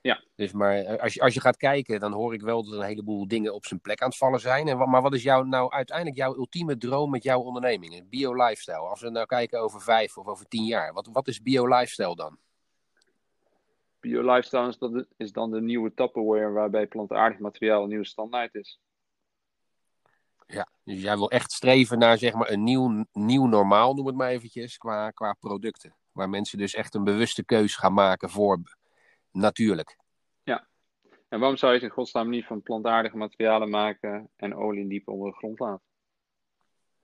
Ja. 0.03 0.23
Dus 0.35 0.51
maar 0.51 0.77
eh, 0.77 1.01
als 1.01 1.13
je, 1.13 1.21
als 1.21 1.33
je 1.33 1.39
gaat 1.39 1.57
kijken, 1.57 1.99
dan 1.99 2.11
hoor 2.11 2.33
ik 2.33 2.41
wel 2.41 2.63
dat 2.63 2.73
een 2.73 2.85
heleboel 2.85 3.27
dingen 3.27 3.53
op 3.53 3.65
zijn 3.65 3.81
plek 3.81 4.01
aan 4.01 4.07
het 4.07 4.17
vallen 4.17 4.39
zijn. 4.39 4.67
En, 4.67 4.89
maar 4.89 5.01
wat 5.01 5.13
is 5.13 5.23
jouw, 5.23 5.43
nou 5.43 5.71
uiteindelijk 5.71 6.17
jouw 6.17 6.35
ultieme 6.35 6.77
droom 6.77 7.09
met 7.09 7.23
jouw 7.23 7.39
onderneming? 7.39 8.09
Bio-lifestyle. 8.09 8.77
Als 8.77 9.01
we 9.01 9.09
nou 9.09 9.25
kijken 9.25 9.61
over 9.61 9.81
vijf 9.81 10.17
of 10.17 10.27
over 10.27 10.47
tien 10.47 10.65
jaar. 10.65 10.93
Wat, 10.93 11.09
wat 11.11 11.27
is 11.27 11.41
bio-lifestyle 11.41 12.15
dan? 12.15 12.37
Bio-lifestyle 13.99 14.67
is, 14.67 14.77
dat, 14.77 15.05
is 15.17 15.31
dan 15.31 15.51
de 15.51 15.61
nieuwe 15.61 15.93
Tupperware 15.93 16.51
waarbij 16.51 16.87
plantaardig 16.87 17.39
materiaal 17.39 17.83
een 17.83 17.89
nieuwe 17.89 18.05
standaard 18.05 18.55
is. 18.55 18.79
Ja, 20.47 20.67
dus 20.83 21.01
jij 21.01 21.17
wil 21.17 21.29
echt 21.29 21.51
streven 21.51 21.99
naar 21.99 22.17
zeg 22.17 22.33
maar 22.33 22.49
een 22.49 22.63
nieuw, 22.63 23.05
nieuw 23.11 23.45
normaal, 23.45 23.93
noem 23.93 24.05
het 24.05 24.15
maar 24.15 24.29
eventjes, 24.29 24.77
qua, 24.77 25.09
qua 25.11 25.33
producten. 25.39 25.95
Waar 26.11 26.29
mensen 26.29 26.57
dus 26.57 26.73
echt 26.73 26.95
een 26.95 27.03
bewuste 27.03 27.45
keuze 27.45 27.77
gaan 27.77 27.93
maken 27.93 28.29
voor 28.29 28.61
natuurlijk. 29.33 29.97
Ja, 30.43 30.67
en 31.29 31.39
waarom 31.39 31.57
zou 31.57 31.71
je 31.71 31.77
het 31.77 31.87
in 31.87 31.93
godsnaam 31.93 32.29
niet 32.29 32.45
van 32.45 32.61
plantaardige 32.61 33.17
materialen 33.17 33.69
maken 33.69 34.29
en 34.35 34.55
olie 34.55 34.87
diep 34.87 35.07
onder 35.07 35.31
de 35.31 35.37
grond 35.37 35.59
laten? 35.59 35.85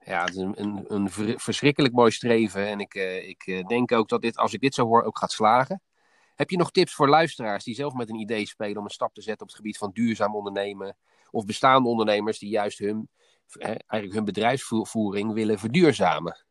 Ja, 0.04 0.20
het 0.20 0.30
is 0.30 0.36
een, 0.36 0.60
een, 0.60 0.84
een 0.86 1.10
verschrikkelijk 1.40 1.94
mooi 1.94 2.10
streven. 2.10 2.66
En 2.66 2.80
ik, 2.80 2.94
uh, 2.94 3.28
ik 3.28 3.46
uh, 3.46 3.66
denk 3.66 3.92
ook 3.92 4.08
dat 4.08 4.20
dit, 4.20 4.36
als 4.36 4.52
ik 4.52 4.60
dit 4.60 4.74
zo 4.74 4.86
hoor, 4.86 5.02
ook 5.02 5.18
gaat 5.18 5.32
slagen. 5.32 5.82
Heb 6.34 6.50
je 6.50 6.56
nog 6.56 6.70
tips 6.70 6.94
voor 6.94 7.08
luisteraars 7.08 7.64
die 7.64 7.74
zelf 7.74 7.92
met 7.94 8.10
een 8.10 8.20
idee 8.20 8.46
spelen 8.46 8.76
om 8.76 8.84
een 8.84 8.90
stap 8.90 9.14
te 9.14 9.22
zetten 9.22 9.42
op 9.42 9.48
het 9.48 9.56
gebied 9.56 9.78
van 9.78 9.90
duurzaam 9.92 10.34
ondernemen? 10.34 10.96
Of 11.30 11.44
bestaande 11.44 11.88
ondernemers 11.88 12.38
die 12.38 12.48
juist 12.48 12.78
hun, 12.78 13.08
eigenlijk 13.58 14.12
hun 14.12 14.24
bedrijfsvoering 14.24 15.32
willen 15.32 15.58
verduurzamen? 15.58 16.44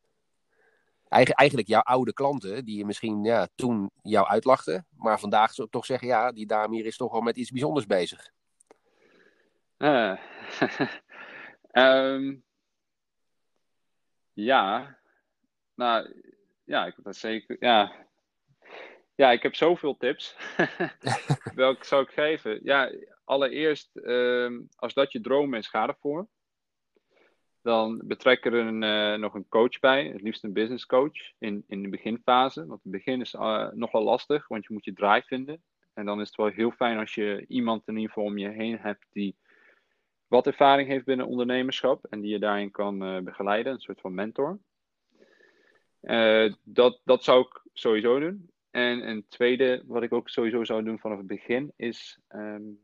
Eigenlijk 1.09 1.67
jouw 1.67 1.81
oude 1.81 2.13
klanten, 2.13 2.65
die 2.65 2.77
je 2.77 2.85
misschien 2.85 3.23
ja, 3.23 3.47
toen 3.55 3.91
jou 4.01 4.27
uitlachten, 4.27 4.87
maar 4.97 5.19
vandaag 5.19 5.53
toch 5.53 5.85
zeggen: 5.85 6.07
ja, 6.07 6.31
die 6.31 6.45
dame 6.47 6.75
hier 6.75 6.85
is 6.85 6.97
toch 6.97 7.11
wel 7.11 7.21
met 7.21 7.37
iets 7.37 7.51
bijzonders 7.51 7.85
bezig. 7.85 8.31
Uh, 9.77 10.17
um, 11.71 12.43
ja, 14.49 14.97
nou 15.75 16.13
ja, 16.63 16.85
ik 16.85 16.93
dat 17.03 17.15
zeker. 17.15 17.57
Ja, 17.59 17.91
ja, 19.15 19.31
ik 19.31 19.43
heb 19.43 19.55
zoveel 19.55 19.97
tips. 19.97 20.35
Welke 21.55 21.85
zou 21.85 22.03
ik 22.03 22.09
geven? 22.09 22.59
Ja, 22.63 22.91
allereerst, 23.25 23.89
uh, 23.93 24.59
als 24.75 24.93
dat 24.93 25.11
je 25.11 25.21
droom 25.21 25.53
is, 25.53 25.67
ga 25.67 25.87
ervoor. 25.87 26.27
Dan 27.61 28.01
betrek 28.03 28.45
er 28.45 28.53
een, 28.53 28.81
uh, 28.81 29.15
nog 29.15 29.33
een 29.33 29.47
coach 29.47 29.79
bij, 29.79 30.05
het 30.05 30.21
liefst 30.21 30.43
een 30.43 30.53
business 30.53 30.85
coach 30.85 31.31
in, 31.37 31.63
in 31.67 31.81
de 31.81 31.89
beginfase. 31.89 32.65
Want 32.65 32.83
het 32.83 32.91
begin 32.91 33.21
is 33.21 33.33
uh, 33.33 33.71
nogal 33.71 34.03
lastig, 34.03 34.47
want 34.47 34.65
je 34.65 34.73
moet 34.73 34.85
je 34.85 34.93
draai 34.93 35.21
vinden. 35.21 35.63
En 35.93 36.05
dan 36.05 36.21
is 36.21 36.27
het 36.27 36.37
wel 36.37 36.47
heel 36.47 36.71
fijn 36.71 36.97
als 36.97 37.15
je 37.15 37.45
iemand 37.47 37.87
in 37.87 37.95
ieder 37.95 38.09
geval 38.09 38.23
om 38.23 38.37
je 38.37 38.49
heen 38.49 38.77
hebt 38.77 39.05
die 39.11 39.35
wat 40.27 40.47
ervaring 40.47 40.87
heeft 40.87 41.05
binnen 41.05 41.27
ondernemerschap 41.27 42.05
en 42.05 42.21
die 42.21 42.31
je 42.31 42.39
daarin 42.39 42.71
kan 42.71 43.03
uh, 43.03 43.21
begeleiden, 43.21 43.73
een 43.73 43.79
soort 43.79 44.01
van 44.01 44.13
mentor. 44.13 44.59
dat, 46.63 47.01
dat 47.03 47.23
zou 47.23 47.41
ik 47.41 47.61
sowieso 47.73 48.19
doen. 48.19 48.49
En 48.71 49.09
een 49.09 49.25
tweede, 49.27 49.83
wat 49.85 50.03
ik 50.03 50.13
ook 50.13 50.29
sowieso 50.29 50.63
zou 50.63 50.83
doen 50.83 50.99
vanaf 50.99 51.17
het 51.17 51.27
begin, 51.27 51.73
is 51.75 52.19
um, 52.29 52.79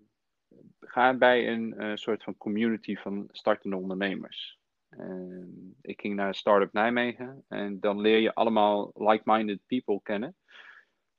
ga 0.79 1.13
bij 1.13 1.51
een 1.51 1.97
soort 1.97 2.23
van 2.23 2.37
community 2.37 2.95
van 2.95 3.27
startende 3.31 3.75
ondernemers. 3.75 4.59
Uh, 4.99 5.45
ik 5.81 5.99
ging 6.01 6.15
naar 6.15 6.35
Startup 6.35 6.73
Nijmegen 6.73 7.43
en 7.47 7.79
dan 7.79 7.99
leer 7.99 8.19
je 8.19 8.33
allemaal 8.33 8.91
like-minded 8.93 9.59
people 9.65 9.99
kennen. 10.03 10.35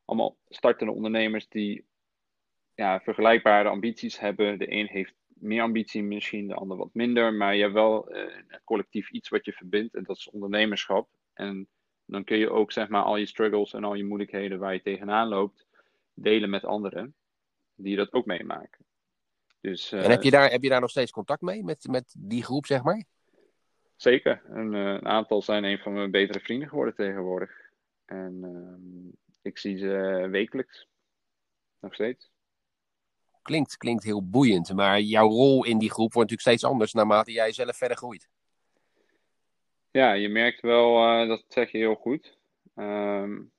Allemaal 0.04 0.36
startende 0.48 0.92
ondernemers 0.92 1.48
die 1.48 1.84
ja, 2.74 3.00
vergelijkbare 3.00 3.68
ambities 3.68 4.18
hebben. 4.18 4.58
De 4.58 4.72
een 4.72 4.86
heeft 4.86 5.14
meer 5.26 5.62
ambitie 5.62 6.02
misschien, 6.02 6.46
de 6.46 6.54
ander 6.54 6.76
wat 6.76 6.94
minder, 6.94 7.34
maar 7.34 7.54
je 7.54 7.62
hebt 7.62 7.74
wel 7.74 8.16
uh, 8.16 8.32
collectief 8.64 9.10
iets 9.10 9.28
wat 9.28 9.44
je 9.44 9.52
verbindt 9.52 9.94
en 9.94 10.02
dat 10.02 10.16
is 10.16 10.30
ondernemerschap. 10.30 11.08
En 11.34 11.68
dan 12.04 12.24
kun 12.24 12.38
je 12.38 12.50
ook 12.50 12.72
zeg 12.72 12.88
maar 12.88 13.02
al 13.02 13.16
je 13.16 13.26
struggles 13.26 13.72
en 13.72 13.84
al 13.84 13.94
je 13.94 14.04
moeilijkheden 14.04 14.58
waar 14.58 14.72
je 14.72 14.82
tegenaan 14.82 15.28
loopt 15.28 15.66
delen 16.14 16.50
met 16.50 16.64
anderen 16.64 17.14
die 17.74 17.96
dat 17.96 18.12
ook 18.12 18.26
meemaken. 18.26 18.84
Dus, 19.60 19.92
uh, 19.92 20.04
en 20.04 20.10
heb 20.10 20.22
je, 20.22 20.30
daar, 20.30 20.50
heb 20.50 20.62
je 20.62 20.68
daar 20.68 20.80
nog 20.80 20.90
steeds 20.90 21.10
contact 21.10 21.40
mee 21.40 21.64
met, 21.64 21.86
met 21.90 22.14
die 22.18 22.44
groep, 22.44 22.66
zeg 22.66 22.82
maar? 22.82 23.04
Zeker. 23.96 24.42
Een, 24.48 24.72
uh, 24.72 24.84
een 24.84 25.06
aantal 25.06 25.42
zijn 25.42 25.64
een 25.64 25.78
van 25.78 25.92
mijn 25.92 26.10
betere 26.10 26.40
vrienden 26.40 26.68
geworden 26.68 26.94
tegenwoordig. 26.94 27.50
En 28.04 28.40
uh, 28.42 29.12
ik 29.42 29.58
zie 29.58 29.78
ze 29.78 30.26
wekelijks. 30.30 30.88
Nog 31.80 31.94
steeds. 31.94 32.30
Klinkt, 33.42 33.76
klinkt 33.76 34.04
heel 34.04 34.28
boeiend, 34.28 34.72
maar 34.72 35.00
jouw 35.00 35.28
rol 35.28 35.64
in 35.64 35.78
die 35.78 35.90
groep 35.90 36.12
wordt 36.12 36.30
natuurlijk 36.30 36.58
steeds 36.58 36.72
anders 36.72 36.92
naarmate 36.92 37.32
jij 37.32 37.52
zelf 37.52 37.76
verder 37.76 37.96
groeit. 37.96 38.28
Ja, 39.90 40.12
je 40.12 40.28
merkt 40.28 40.60
wel, 40.60 41.20
uh, 41.22 41.28
dat 41.28 41.44
zeg 41.48 41.70
je 41.70 41.78
heel 41.78 41.94
goed. 41.94 42.38
Um, 42.74 43.52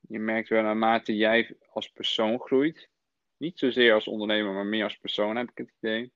je 0.00 0.18
merkt 0.18 0.48
wel 0.48 0.62
naarmate 0.62 1.16
jij 1.16 1.56
als 1.70 1.88
persoon 1.88 2.40
groeit, 2.40 2.88
niet 3.36 3.58
zozeer 3.58 3.94
als 3.94 4.06
ondernemer, 4.06 4.52
maar 4.52 4.66
meer 4.66 4.84
als 4.84 4.96
persoon 4.96 5.36
heb 5.36 5.50
ik 5.50 5.58
het 5.58 5.72
idee, 5.80 6.12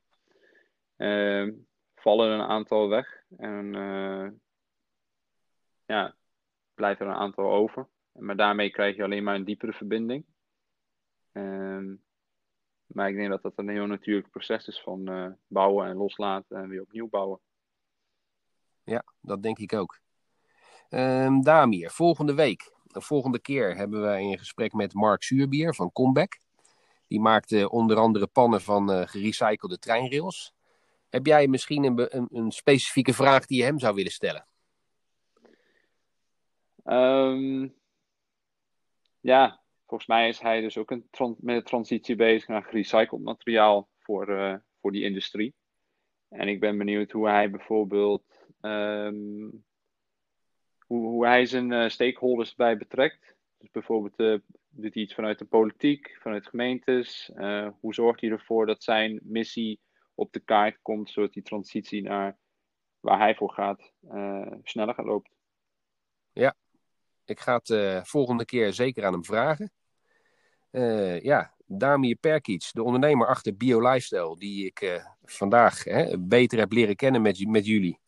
uh, 0.96 1.54
vallen 2.04 2.30
een 2.30 2.46
aantal 2.46 2.88
weg 2.88 3.24
en 3.36 3.74
uh, 3.74 4.28
ja, 5.86 6.14
blijft 6.74 7.00
er 7.00 7.06
een 7.06 7.14
aantal 7.14 7.52
over. 7.52 7.88
Maar 8.12 8.36
daarmee 8.36 8.70
krijg 8.70 8.96
je 8.96 9.02
alleen 9.02 9.24
maar 9.24 9.34
een 9.34 9.44
diepere 9.44 9.72
verbinding. 9.72 10.24
Um, 11.32 12.02
Maar 12.86 13.08
ik 13.08 13.16
denk 13.16 13.28
dat 13.28 13.42
dat 13.42 13.52
een 13.56 13.68
heel 13.68 13.86
natuurlijk 13.86 14.30
proces 14.30 14.68
is 14.68 14.80
van 14.80 15.08
eh, 15.08 15.26
bouwen 15.46 15.86
en 15.86 15.96
loslaten 15.96 16.56
en 16.56 16.68
weer 16.68 16.80
opnieuw 16.80 17.08
bouwen. 17.08 17.40
Ja, 18.84 19.04
dat 19.20 19.42
denk 19.42 19.58
ik 19.58 19.72
ook. 19.72 20.00
Um, 20.90 21.42
Damir, 21.42 21.90
volgende 21.90 22.34
week, 22.34 22.74
de 22.82 23.00
volgende 23.00 23.38
keer 23.38 23.76
hebben 23.76 24.00
wij 24.00 24.22
een 24.22 24.38
gesprek 24.38 24.72
met 24.72 24.94
Mark 24.94 25.22
Zuurbier 25.22 25.74
van 25.74 25.92
Comeback. 25.92 26.38
Die 27.06 27.20
maakt 27.20 27.66
onder 27.68 27.96
andere 27.96 28.26
pannen 28.26 28.60
van 28.60 28.90
uh, 28.90 29.06
gerecyclede 29.06 29.78
treinrails. 29.78 30.54
Heb 31.14 31.26
jij 31.26 31.46
misschien 31.46 31.84
een, 31.84 32.16
een, 32.16 32.28
een, 32.32 32.50
specifieke 32.50 33.12
vraag 33.12 33.46
die 33.46 33.58
je 33.58 33.64
hem 33.64 33.78
zou 33.78 33.94
willen 33.94 34.12
stellen? 34.12 34.46
Um, 36.84 37.74
ja, 39.20 39.60
volgens 39.86 40.08
mij 40.08 40.28
is 40.28 40.40
hij 40.40 40.60
dus 40.60 40.76
ook 40.78 40.90
een 40.90 41.06
met 41.38 41.56
een 41.56 41.62
transitie 41.62 42.16
bezig 42.16 42.48
naar 42.48 42.62
gerecycled 42.62 43.22
materiaal 43.22 43.88
voor, 43.98 44.28
uh, 44.28 44.54
voor 44.80 44.92
die 44.92 45.04
industrie. 45.04 45.54
En 46.28 46.48
ik 46.48 46.60
ben 46.60 46.78
benieuwd 46.78 47.10
hoe 47.10 47.28
hij 47.28 47.50
bijvoorbeeld 47.50 48.46
um, 48.60 49.64
hoe, 50.86 51.06
hoe 51.06 51.26
hij 51.26 51.46
zijn 51.46 51.70
uh, 51.70 51.88
stakeholders 51.88 52.54
bij 52.54 52.76
betrekt. 52.76 53.36
Dus 53.58 53.70
bijvoorbeeld 53.70 54.20
uh, 54.20 54.38
doet 54.68 54.94
hij 54.94 55.02
iets 55.02 55.14
vanuit 55.14 55.38
de 55.38 55.44
politiek, 55.44 56.18
vanuit 56.20 56.46
gemeentes. 56.46 57.30
hoe 57.80 57.94
zorgt 57.94 58.20
hij 58.20 58.30
ervoor 58.30 58.66
dat 58.66 58.82
zijn 58.82 59.20
missie 59.22 59.80
op 60.14 60.32
de 60.32 60.40
kaart 60.40 60.78
komt, 60.82 61.10
zodat 61.10 61.32
die 61.32 61.42
transitie 61.42 62.02
naar 62.02 62.38
waar 63.00 63.18
hij 63.18 63.34
voor 63.34 63.50
gaat 63.50 63.92
sneller 64.62 64.94
gaat 64.94 65.06
loopt. 65.06 65.30
Ja, 66.32 66.54
ik 67.24 67.40
ga 67.40 67.56
het 67.56 67.68
uh, 67.68 68.02
volgende 68.02 68.44
keer 68.44 68.72
zeker 68.72 69.04
aan 69.04 69.12
hem 69.12 69.24
vragen. 69.24 69.72
Uh, 70.70 71.20
ja, 71.20 71.54
Damir 71.66 72.16
Perkic, 72.16 72.70
de 72.72 72.82
ondernemer 72.82 73.26
achter 73.26 73.56
Bio 73.56 73.80
Lifestyle, 73.80 74.38
die 74.38 74.66
ik 74.66 75.04
vandaag 75.24 75.84
hè, 75.84 76.18
beter 76.18 76.58
heb 76.58 76.72
leren 76.72 76.96
kennen 76.96 77.22
met, 77.22 77.48
met 77.48 77.66
jullie. 77.66 77.98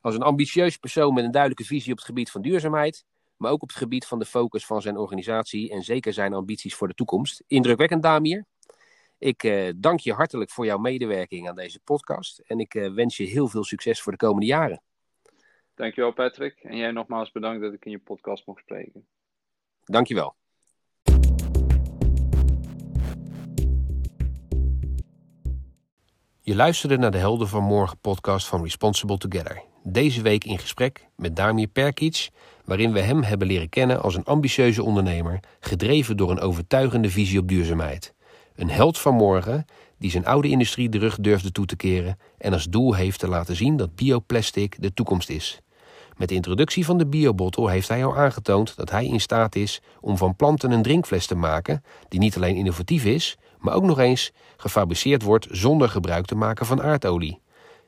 Als 0.00 0.14
een 0.14 0.22
ambitieus 0.22 0.76
persoon 0.76 1.14
met 1.14 1.24
een 1.24 1.30
duidelijke 1.30 1.64
visie 1.64 1.92
op 1.92 1.98
het 1.98 2.06
gebied 2.06 2.30
van 2.30 2.42
duurzaamheid, 2.42 3.04
maar 3.36 3.50
ook 3.50 3.62
op 3.62 3.68
het 3.68 3.78
gebied 3.78 4.06
van 4.06 4.18
de 4.18 4.24
focus 4.24 4.66
van 4.66 4.82
zijn 4.82 4.96
organisatie 4.96 5.70
en 5.70 5.82
zeker 5.82 6.12
zijn 6.12 6.34
ambities 6.34 6.74
voor 6.74 6.88
de 6.88 6.94
toekomst. 6.94 7.44
Indrukwekkend, 7.46 8.02
Damir. 8.02 8.44
Ik 9.24 9.72
dank 9.76 10.00
je 10.00 10.12
hartelijk 10.12 10.50
voor 10.50 10.64
jouw 10.64 10.78
medewerking 10.78 11.48
aan 11.48 11.54
deze 11.54 11.80
podcast 11.80 12.38
en 12.38 12.58
ik 12.58 12.72
wens 12.72 13.16
je 13.16 13.24
heel 13.24 13.48
veel 13.48 13.64
succes 13.64 14.02
voor 14.02 14.12
de 14.12 14.18
komende 14.18 14.46
jaren. 14.46 14.82
Dankjewel 15.74 16.12
Patrick. 16.12 16.58
En 16.62 16.76
jij 16.76 16.90
nogmaals 16.90 17.32
bedankt 17.32 17.62
dat 17.62 17.72
ik 17.72 17.84
in 17.84 17.90
je 17.90 17.98
podcast 17.98 18.46
mocht 18.46 18.60
spreken. 18.60 19.06
Dankjewel. 19.84 20.34
Je 26.40 26.54
luisterde 26.54 26.96
naar 26.96 27.10
de 27.10 27.18
Helden 27.18 27.48
van 27.48 27.62
Morgen 27.62 27.98
podcast 27.98 28.46
van 28.46 28.62
Responsible 28.62 29.18
Together. 29.18 29.62
Deze 29.82 30.22
week 30.22 30.44
in 30.44 30.58
gesprek 30.58 31.08
met 31.16 31.36
Damir 31.36 31.68
Perkic, 31.68 32.30
waarin 32.64 32.92
we 32.92 33.00
hem 33.00 33.22
hebben 33.22 33.46
leren 33.46 33.68
kennen 33.68 34.02
als 34.02 34.14
een 34.14 34.24
ambitieuze 34.24 34.82
ondernemer, 34.82 35.40
gedreven 35.60 36.16
door 36.16 36.30
een 36.30 36.40
overtuigende 36.40 37.10
visie 37.10 37.38
op 37.38 37.48
duurzaamheid. 37.48 38.13
Een 38.54 38.70
held 38.70 38.98
van 38.98 39.14
morgen 39.14 39.64
die 39.98 40.10
zijn 40.10 40.26
oude 40.26 40.48
industrie 40.48 40.88
de 40.88 40.98
rug 40.98 41.16
durfde 41.20 41.52
toe 41.52 41.66
te 41.66 41.76
keren 41.76 42.18
en 42.38 42.52
als 42.52 42.64
doel 42.64 42.94
heeft 42.94 43.18
te 43.18 43.28
laten 43.28 43.56
zien 43.56 43.76
dat 43.76 43.94
bioplastic 43.94 44.76
de 44.82 44.92
toekomst 44.92 45.28
is. 45.28 45.60
Met 46.16 46.28
de 46.28 46.34
introductie 46.34 46.84
van 46.84 46.98
de 46.98 47.06
biobottle 47.06 47.70
heeft 47.70 47.88
hij 47.88 48.04
al 48.04 48.16
aangetoond 48.16 48.76
dat 48.76 48.90
hij 48.90 49.06
in 49.06 49.20
staat 49.20 49.54
is 49.54 49.82
om 50.00 50.16
van 50.16 50.36
planten 50.36 50.70
een 50.70 50.82
drinkfles 50.82 51.26
te 51.26 51.34
maken 51.34 51.84
die 52.08 52.20
niet 52.20 52.36
alleen 52.36 52.56
innovatief 52.56 53.04
is, 53.04 53.38
maar 53.58 53.74
ook 53.74 53.82
nog 53.82 53.98
eens 53.98 54.32
gefabriceerd 54.56 55.22
wordt 55.22 55.46
zonder 55.50 55.88
gebruik 55.88 56.26
te 56.26 56.34
maken 56.34 56.66
van 56.66 56.82
aardolie. 56.82 57.40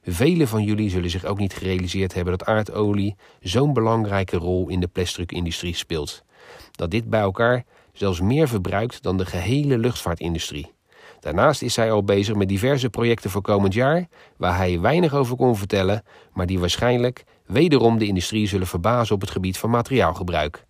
Velen 0.02 0.48
van 0.48 0.62
jullie 0.62 0.90
zullen 0.90 1.10
zich 1.10 1.24
ook 1.24 1.38
niet 1.38 1.54
gerealiseerd 1.54 2.14
hebben 2.14 2.38
dat 2.38 2.48
aardolie 2.48 3.16
zo'n 3.40 3.72
belangrijke 3.72 4.36
rol 4.36 4.68
in 4.68 4.80
de 4.80 4.86
plastic-industrie 4.86 5.74
speelt. 5.74 6.24
Dat 6.70 6.90
dit 6.90 7.10
bij 7.10 7.20
elkaar 7.20 7.64
zelfs 7.98 8.20
meer 8.20 8.48
verbruikt 8.48 9.02
dan 9.02 9.16
de 9.16 9.26
gehele 9.26 9.78
luchtvaartindustrie. 9.78 10.74
Daarnaast 11.20 11.62
is 11.62 11.76
hij 11.76 11.92
al 11.92 12.04
bezig 12.04 12.34
met 12.34 12.48
diverse 12.48 12.90
projecten 12.90 13.30
voor 13.30 13.42
komend 13.42 13.74
jaar, 13.74 14.08
waar 14.36 14.56
hij 14.56 14.80
weinig 14.80 15.14
over 15.14 15.36
kon 15.36 15.56
vertellen, 15.56 16.02
maar 16.32 16.46
die 16.46 16.58
waarschijnlijk 16.58 17.24
wederom 17.46 17.98
de 17.98 18.06
industrie 18.06 18.46
zullen 18.46 18.66
verbazen 18.66 19.14
op 19.14 19.20
het 19.20 19.30
gebied 19.30 19.58
van 19.58 19.70
materiaalgebruik. 19.70 20.64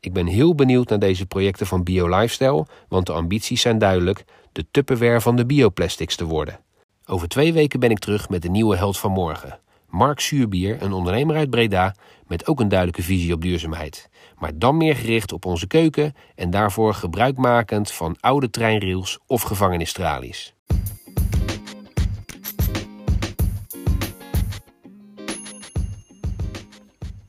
Ik 0.00 0.12
ben 0.12 0.26
heel 0.26 0.54
benieuwd 0.54 0.88
naar 0.88 0.98
deze 0.98 1.26
projecten 1.26 1.66
van 1.66 1.82
BioLifestyle, 1.82 2.66
want 2.88 3.06
de 3.06 3.12
ambities 3.12 3.60
zijn 3.60 3.78
duidelijk 3.78 4.24
de 4.52 4.66
Tupperware 4.70 5.20
van 5.20 5.36
de 5.36 5.46
bioplastics 5.46 6.16
te 6.16 6.24
worden. 6.24 6.60
Over 7.06 7.28
twee 7.28 7.52
weken 7.52 7.80
ben 7.80 7.90
ik 7.90 7.98
terug 7.98 8.28
met 8.28 8.42
de 8.42 8.50
nieuwe 8.50 8.76
held 8.76 8.98
van 8.98 9.10
morgen. 9.10 9.60
Mark 9.88 10.20
Suurbier, 10.20 10.82
een 10.82 10.92
ondernemer 10.92 11.36
uit 11.36 11.50
Breda 11.50 11.94
met 12.26 12.46
ook 12.46 12.60
een 12.60 12.68
duidelijke 12.68 13.02
visie 13.02 13.32
op 13.32 13.42
duurzaamheid. 13.42 14.08
Maar 14.38 14.58
dan 14.58 14.76
meer 14.76 14.96
gericht 14.96 15.32
op 15.32 15.44
onze 15.44 15.66
keuken 15.66 16.14
en 16.34 16.50
daarvoor 16.50 16.94
gebruikmakend 16.94 17.92
van 17.92 18.16
oude 18.20 18.50
treinrails 18.50 19.18
of 19.26 19.42
gevangenistralies. 19.42 20.54